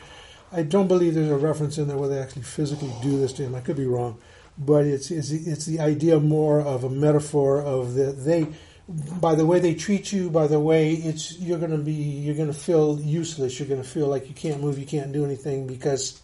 [0.52, 3.42] I don't believe there's a reference in there where they actually physically do this to
[3.42, 3.54] him.
[3.54, 4.18] I could be wrong,
[4.56, 8.46] but it's it's it's the idea more of a metaphor of the they.
[8.88, 12.34] By the way they treat you, by the way it's you're going to be you're
[12.36, 13.58] going to feel useless.
[13.58, 16.20] You're going to feel like you can't move, you can't do anything because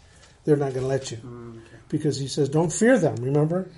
[0.49, 1.76] they're not going to let you Mm, okay.
[1.90, 3.68] because he says, "Don't fear them." Remember,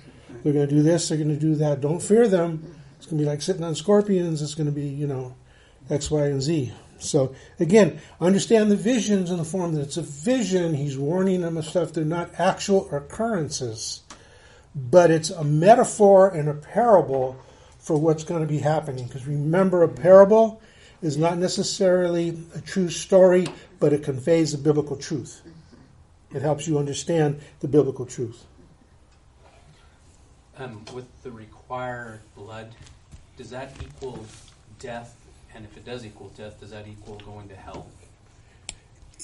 [0.43, 1.81] they're going to do this, they're going to do that.
[1.81, 2.75] Don't fear them.
[2.97, 4.41] It's going to be like sitting on scorpions.
[4.41, 5.35] It's going to be, you know,
[5.89, 6.71] X, Y, and Z.
[6.99, 10.73] So again, understand the visions in the form that it's a vision.
[10.75, 11.91] He's warning them of stuff.
[11.93, 14.03] They're not actual occurrences,
[14.75, 17.37] but it's a metaphor and a parable
[17.79, 19.07] for what's going to be happening.
[19.07, 20.61] Because remember, a parable
[21.01, 23.47] is not necessarily a true story,
[23.79, 25.41] but it conveys a biblical truth.
[26.33, 28.45] It helps you understand the biblical truth.
[30.57, 32.73] Um, with the required blood,
[33.37, 34.23] does that equal
[34.79, 35.15] death?
[35.55, 37.87] And if it does equal death, does that equal going to hell?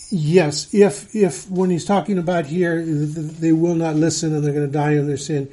[0.10, 4.68] Yes, if if when he's talking about here, they will not listen and they're going
[4.68, 5.50] to die in their sin.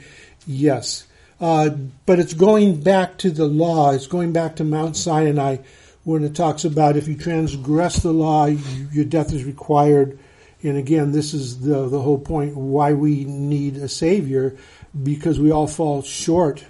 [0.47, 1.07] Yes,
[1.41, 1.71] uh,
[2.07, 3.93] but it's going back to the law.
[3.93, 5.59] It's going back to Mount Sinai
[6.05, 10.19] when it talks about if you transgress the law, you, your death is required.
[10.65, 14.57] And again, this is the the whole point why we need a savior
[15.03, 16.65] because we all fall short.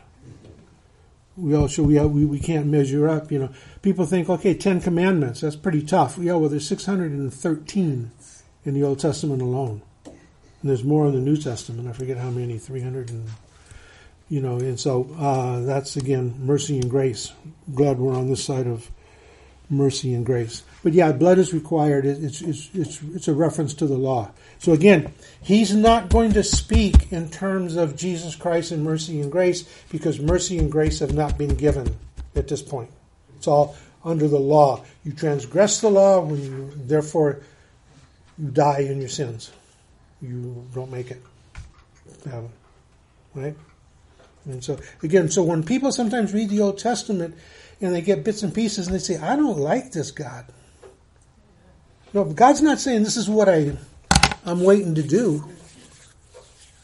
[1.37, 3.31] We all show we, we we can't measure up.
[3.31, 3.51] You know,
[3.83, 6.19] people think, okay, Ten Commandments, that's pretty tough.
[6.19, 8.11] Yeah, well, there's 613
[8.65, 10.15] in the Old Testament alone, and
[10.63, 11.89] there's more in the New Testament.
[11.89, 13.29] I forget how many, 300 and
[14.29, 14.57] you know.
[14.57, 17.33] And so uh, that's again mercy and grace.
[17.73, 18.91] Glad we're on this side of
[19.71, 20.62] mercy and grace.
[20.83, 22.05] But yeah, blood is required.
[22.07, 24.31] It's it's it's it's a reference to the law.
[24.59, 25.12] So again,
[25.43, 30.21] he's not going to speak in terms of Jesus Christ and mercy and grace because
[30.21, 31.97] mercy and grace have not been given
[32.37, 32.91] at this point.
[33.37, 34.85] It's all under the law.
[35.05, 37.41] You transgress the law when you therefore
[38.39, 39.51] you die in your sins.
[40.21, 41.23] You don't make it.
[42.25, 42.51] Heaven.
[43.35, 43.55] Right?
[44.45, 47.37] And so again, so when people sometimes read the Old Testament
[47.81, 50.47] and they get bits and pieces and they say, I don't like this God.
[52.13, 53.77] No, God's not saying this is what I
[54.47, 55.49] I'm waiting to do.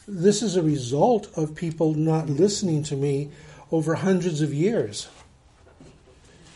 [0.07, 3.29] This is a result of people not listening to me
[3.71, 5.07] over hundreds of years.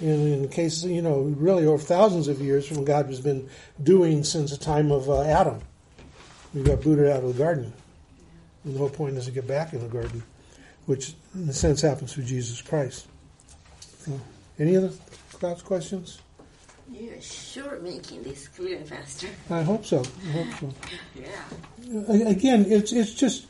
[0.01, 3.47] And in case, you know, really over thousands of years from what God has been
[3.81, 5.61] doing since the time of uh, Adam.
[6.53, 7.71] We got booted out of the garden.
[8.65, 10.23] And the whole point is to get back in the garden,
[10.85, 13.07] which in a sense happens through Jesus Christ.
[13.99, 14.19] So,
[14.59, 16.19] any other thoughts, questions?
[16.91, 19.27] You're sure making this clear, Pastor.
[19.49, 20.03] I hope so.
[20.27, 20.73] I hope so.
[21.15, 22.29] Yeah.
[22.29, 23.47] Again, it's it's just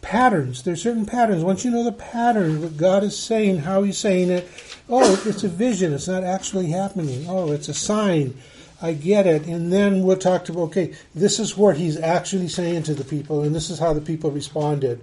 [0.00, 0.62] patterns.
[0.62, 1.42] There's certain patterns.
[1.42, 4.48] Once you know the pattern, what God is saying, how He's saying it.
[4.88, 5.92] Oh, it's a vision.
[5.92, 7.26] It's not actually happening.
[7.28, 8.34] Oh, it's a sign.
[8.80, 9.46] I get it.
[9.46, 13.42] And then we'll talk to okay, this is what He's actually saying to the people,
[13.42, 15.00] and this is how the people responded.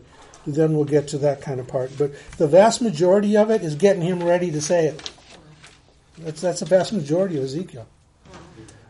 [0.47, 1.91] Then we'll get to that kind of part.
[1.97, 5.11] But the vast majority of it is getting Him ready to say it.
[6.17, 7.87] That's that's the vast majority of Ezekiel.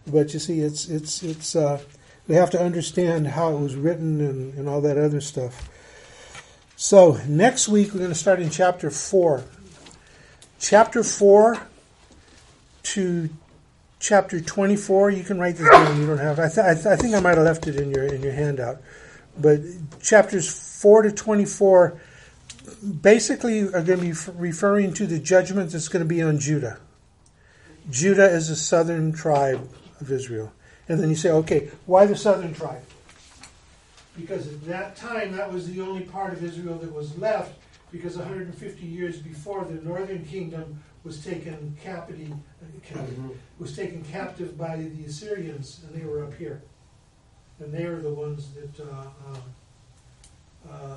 [0.08, 1.56] But you see, it's it's it's.
[1.56, 1.80] Uh,
[2.28, 5.70] we have to understand how it was written and, and all that other stuff.
[6.76, 9.43] So next week we're going to start in chapter four.
[10.60, 11.60] Chapter four
[12.84, 13.30] to
[14.00, 15.10] chapter twenty-four.
[15.10, 16.00] You can write this down.
[16.00, 16.39] You don't have.
[16.39, 18.34] I, th- I, th- I think I might have left it in your in your
[18.34, 18.78] handout.
[19.38, 19.62] But
[20.02, 20.47] chapters
[20.80, 21.99] four to twenty-four
[23.01, 26.80] basically are going to be referring to the judgment that's going to be on Judah.
[27.89, 29.67] Judah is a southern tribe
[29.99, 30.53] of Israel.
[30.88, 32.84] And then you say, okay, why the southern tribe?
[34.17, 37.59] Because at that time, that was the only part of Israel that was left,
[37.91, 42.32] because 150 years before, the northern kingdom was taken captive,
[43.57, 46.61] was taken captive by the Assyrians, and they were up here.
[47.59, 49.38] And they were the ones that uh, um, uh,
[50.68, 50.95] Uh,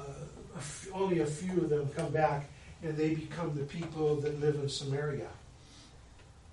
[0.92, 2.48] only a few of them come back,
[2.82, 5.28] and they become the people that live in Samaria.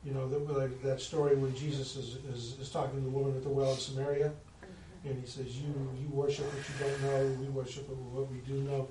[0.05, 3.35] You know, that, like that story when Jesus is, is, is talking to the woman
[3.35, 5.09] at the well of Samaria, mm-hmm.
[5.09, 7.41] and he says, "You you worship what you don't know.
[7.41, 8.87] We worship what we do know."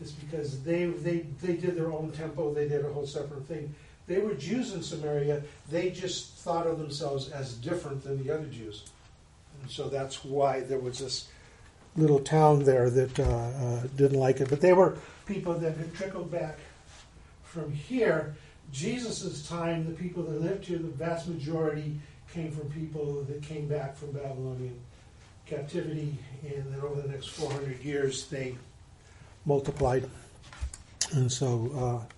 [0.00, 2.54] It's because they they they did their own temple.
[2.54, 3.74] They did a whole separate thing.
[4.06, 5.42] They were Jews in Samaria.
[5.68, 8.84] They just thought of themselves as different than the other Jews,
[9.60, 11.28] and so that's why there was this
[11.96, 14.48] little town there that uh, uh, didn't like it.
[14.48, 16.58] But they were people that had trickled back
[17.42, 18.34] from here.
[18.72, 22.00] Jesus' time, the people that lived here, the vast majority
[22.32, 24.78] came from people that came back from Babylonian
[25.46, 28.54] captivity, and then over the next 400 years they
[29.44, 30.08] multiplied.
[31.12, 32.14] And so uh,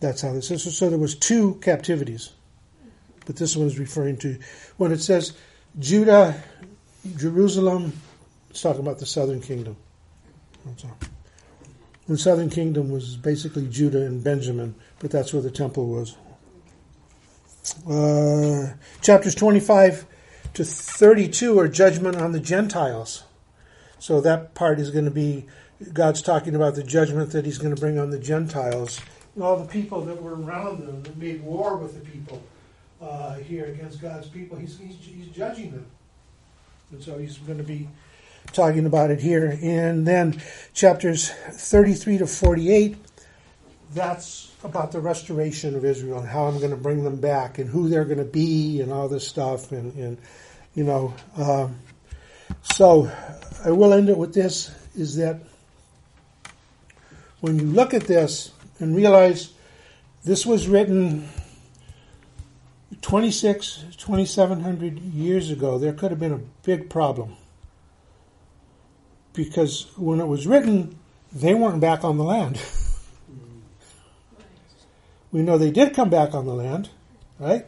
[0.00, 0.76] that's how this is.
[0.76, 2.30] So, there was two captivities.
[3.26, 4.38] But this one is referring to
[4.76, 5.32] when it says
[5.78, 6.42] Judah,
[7.16, 7.92] Jerusalem,
[8.54, 9.76] it's talking about the southern kingdom.
[12.06, 16.16] The southern kingdom was basically Judah and Benjamin, but that's where the temple was.
[17.84, 20.06] Uh, chapters 25
[20.54, 23.24] to 32 are judgment on the Gentiles.
[23.98, 25.46] So that part is going to be
[25.92, 29.00] God's talking about the judgment that He's going to bring on the Gentiles.
[29.34, 32.40] and all the people that were around them that made war with the people
[33.02, 34.56] uh, here against God's people.
[34.56, 35.86] He's, he's, he's judging them.
[36.92, 37.88] And so He's going to be
[38.54, 39.58] talking about it here.
[39.60, 40.40] And then
[40.72, 42.96] chapters 33 to 48,
[43.92, 47.68] that's about the restoration of Israel and how I'm going to bring them back and
[47.68, 49.72] who they're going to be and all this stuff.
[49.72, 50.18] And, and
[50.74, 51.76] you know, um,
[52.74, 53.10] so
[53.64, 55.40] I will end it with this is that
[57.40, 59.52] when you look at this and realize
[60.24, 61.28] this was written
[63.02, 67.36] 26, 2700 years ago, there could have been a big problem.
[69.34, 70.98] Because when it was written,
[71.32, 72.58] they weren't back on the land.
[75.32, 76.88] we know they did come back on the land,
[77.38, 77.66] right?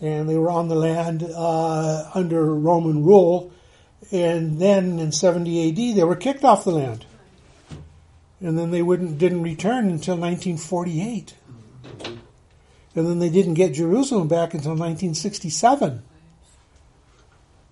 [0.00, 3.50] And they were on the land uh, under Roman rule.
[4.12, 7.06] And then in 70 AD, they were kicked off the land.
[8.40, 11.34] And then they wouldn't, didn't return until 1948.
[12.94, 16.02] And then they didn't get Jerusalem back until 1967.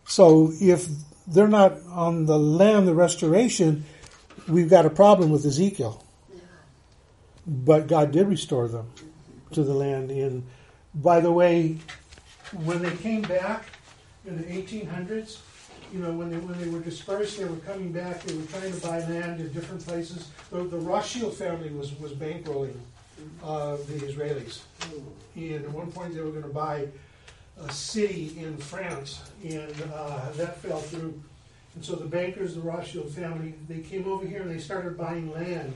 [0.07, 0.89] So if
[1.27, 3.85] they're not on the land, the restoration,
[4.49, 6.05] we've got a problem with Ezekiel.
[7.47, 8.91] But God did restore them
[9.53, 10.11] to the land.
[10.11, 10.47] And
[10.95, 11.79] by the way,
[12.53, 13.65] when they came back
[14.25, 15.39] in the 1800s,
[15.93, 18.23] you know, when they when they were dispersed, they were coming back.
[18.23, 20.31] They were trying to buy land in different places.
[20.51, 22.77] The, the Rothschild family was was bankrolling
[23.45, 24.61] uh, the Israelis,
[25.35, 26.87] and at one point they were going to buy
[27.61, 31.21] a city in France, and uh, that fell through.
[31.75, 35.33] And so the bankers, the Rothschild family, they came over here and they started buying
[35.33, 35.73] land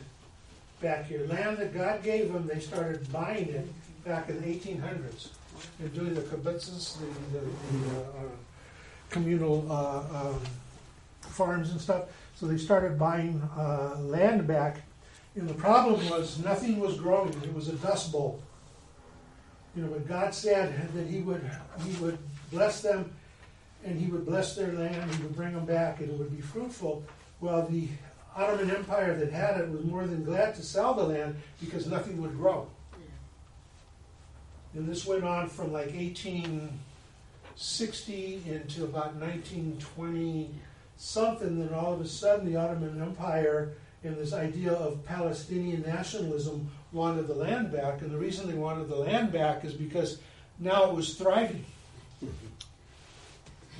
[0.80, 1.26] back here.
[1.26, 3.66] Land that God gave them, they started buying it
[4.04, 5.28] back in the 1800s.
[5.80, 8.02] They're doing the kibbutzes, the, the, the uh,
[9.08, 10.40] communal uh, um,
[11.20, 12.04] farms and stuff.
[12.34, 14.82] So they started buying uh, land back.
[15.34, 17.32] And the problem was nothing was growing.
[17.42, 18.42] It was a dust bowl.
[19.76, 21.48] You know, but God said that He would
[21.84, 22.18] He would
[22.50, 23.12] bless them,
[23.84, 25.14] and He would bless their land.
[25.14, 27.04] He would bring them back, and it would be fruitful.
[27.40, 27.88] Well, the
[28.34, 32.22] Ottoman Empire that had it was more than glad to sell the land because nothing
[32.22, 32.66] would grow.
[34.74, 40.50] And this went on from like 1860 into about 1920
[40.98, 41.58] something.
[41.58, 43.74] Then all of a sudden, the Ottoman Empire
[44.06, 48.02] and this idea of Palestinian nationalism wanted the land back.
[48.02, 50.18] And the reason they wanted the land back is because
[50.58, 51.64] now it was thriving.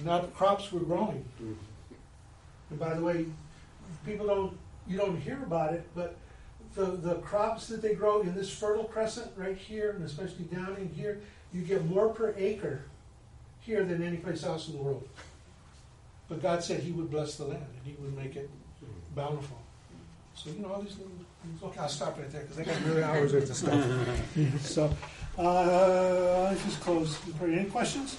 [0.05, 1.25] Now the crops were growing.
[2.71, 3.27] And by the way,
[4.05, 6.17] people don't you don't hear about it, but
[6.75, 10.77] the, the crops that they grow in this fertile crescent right here, and especially down
[10.77, 11.21] in here,
[11.53, 12.83] you get more per acre
[13.61, 15.09] here than any place else in the world.
[16.29, 18.51] But God said He would bless the land and He would make it
[19.15, 19.59] bountiful.
[20.37, 21.13] So you know all these little.
[21.69, 24.61] Okay, I'll stop right there because I got really hours worth of stuff.
[24.61, 24.91] so
[25.39, 27.19] uh, let's just close.
[27.43, 28.19] Any questions?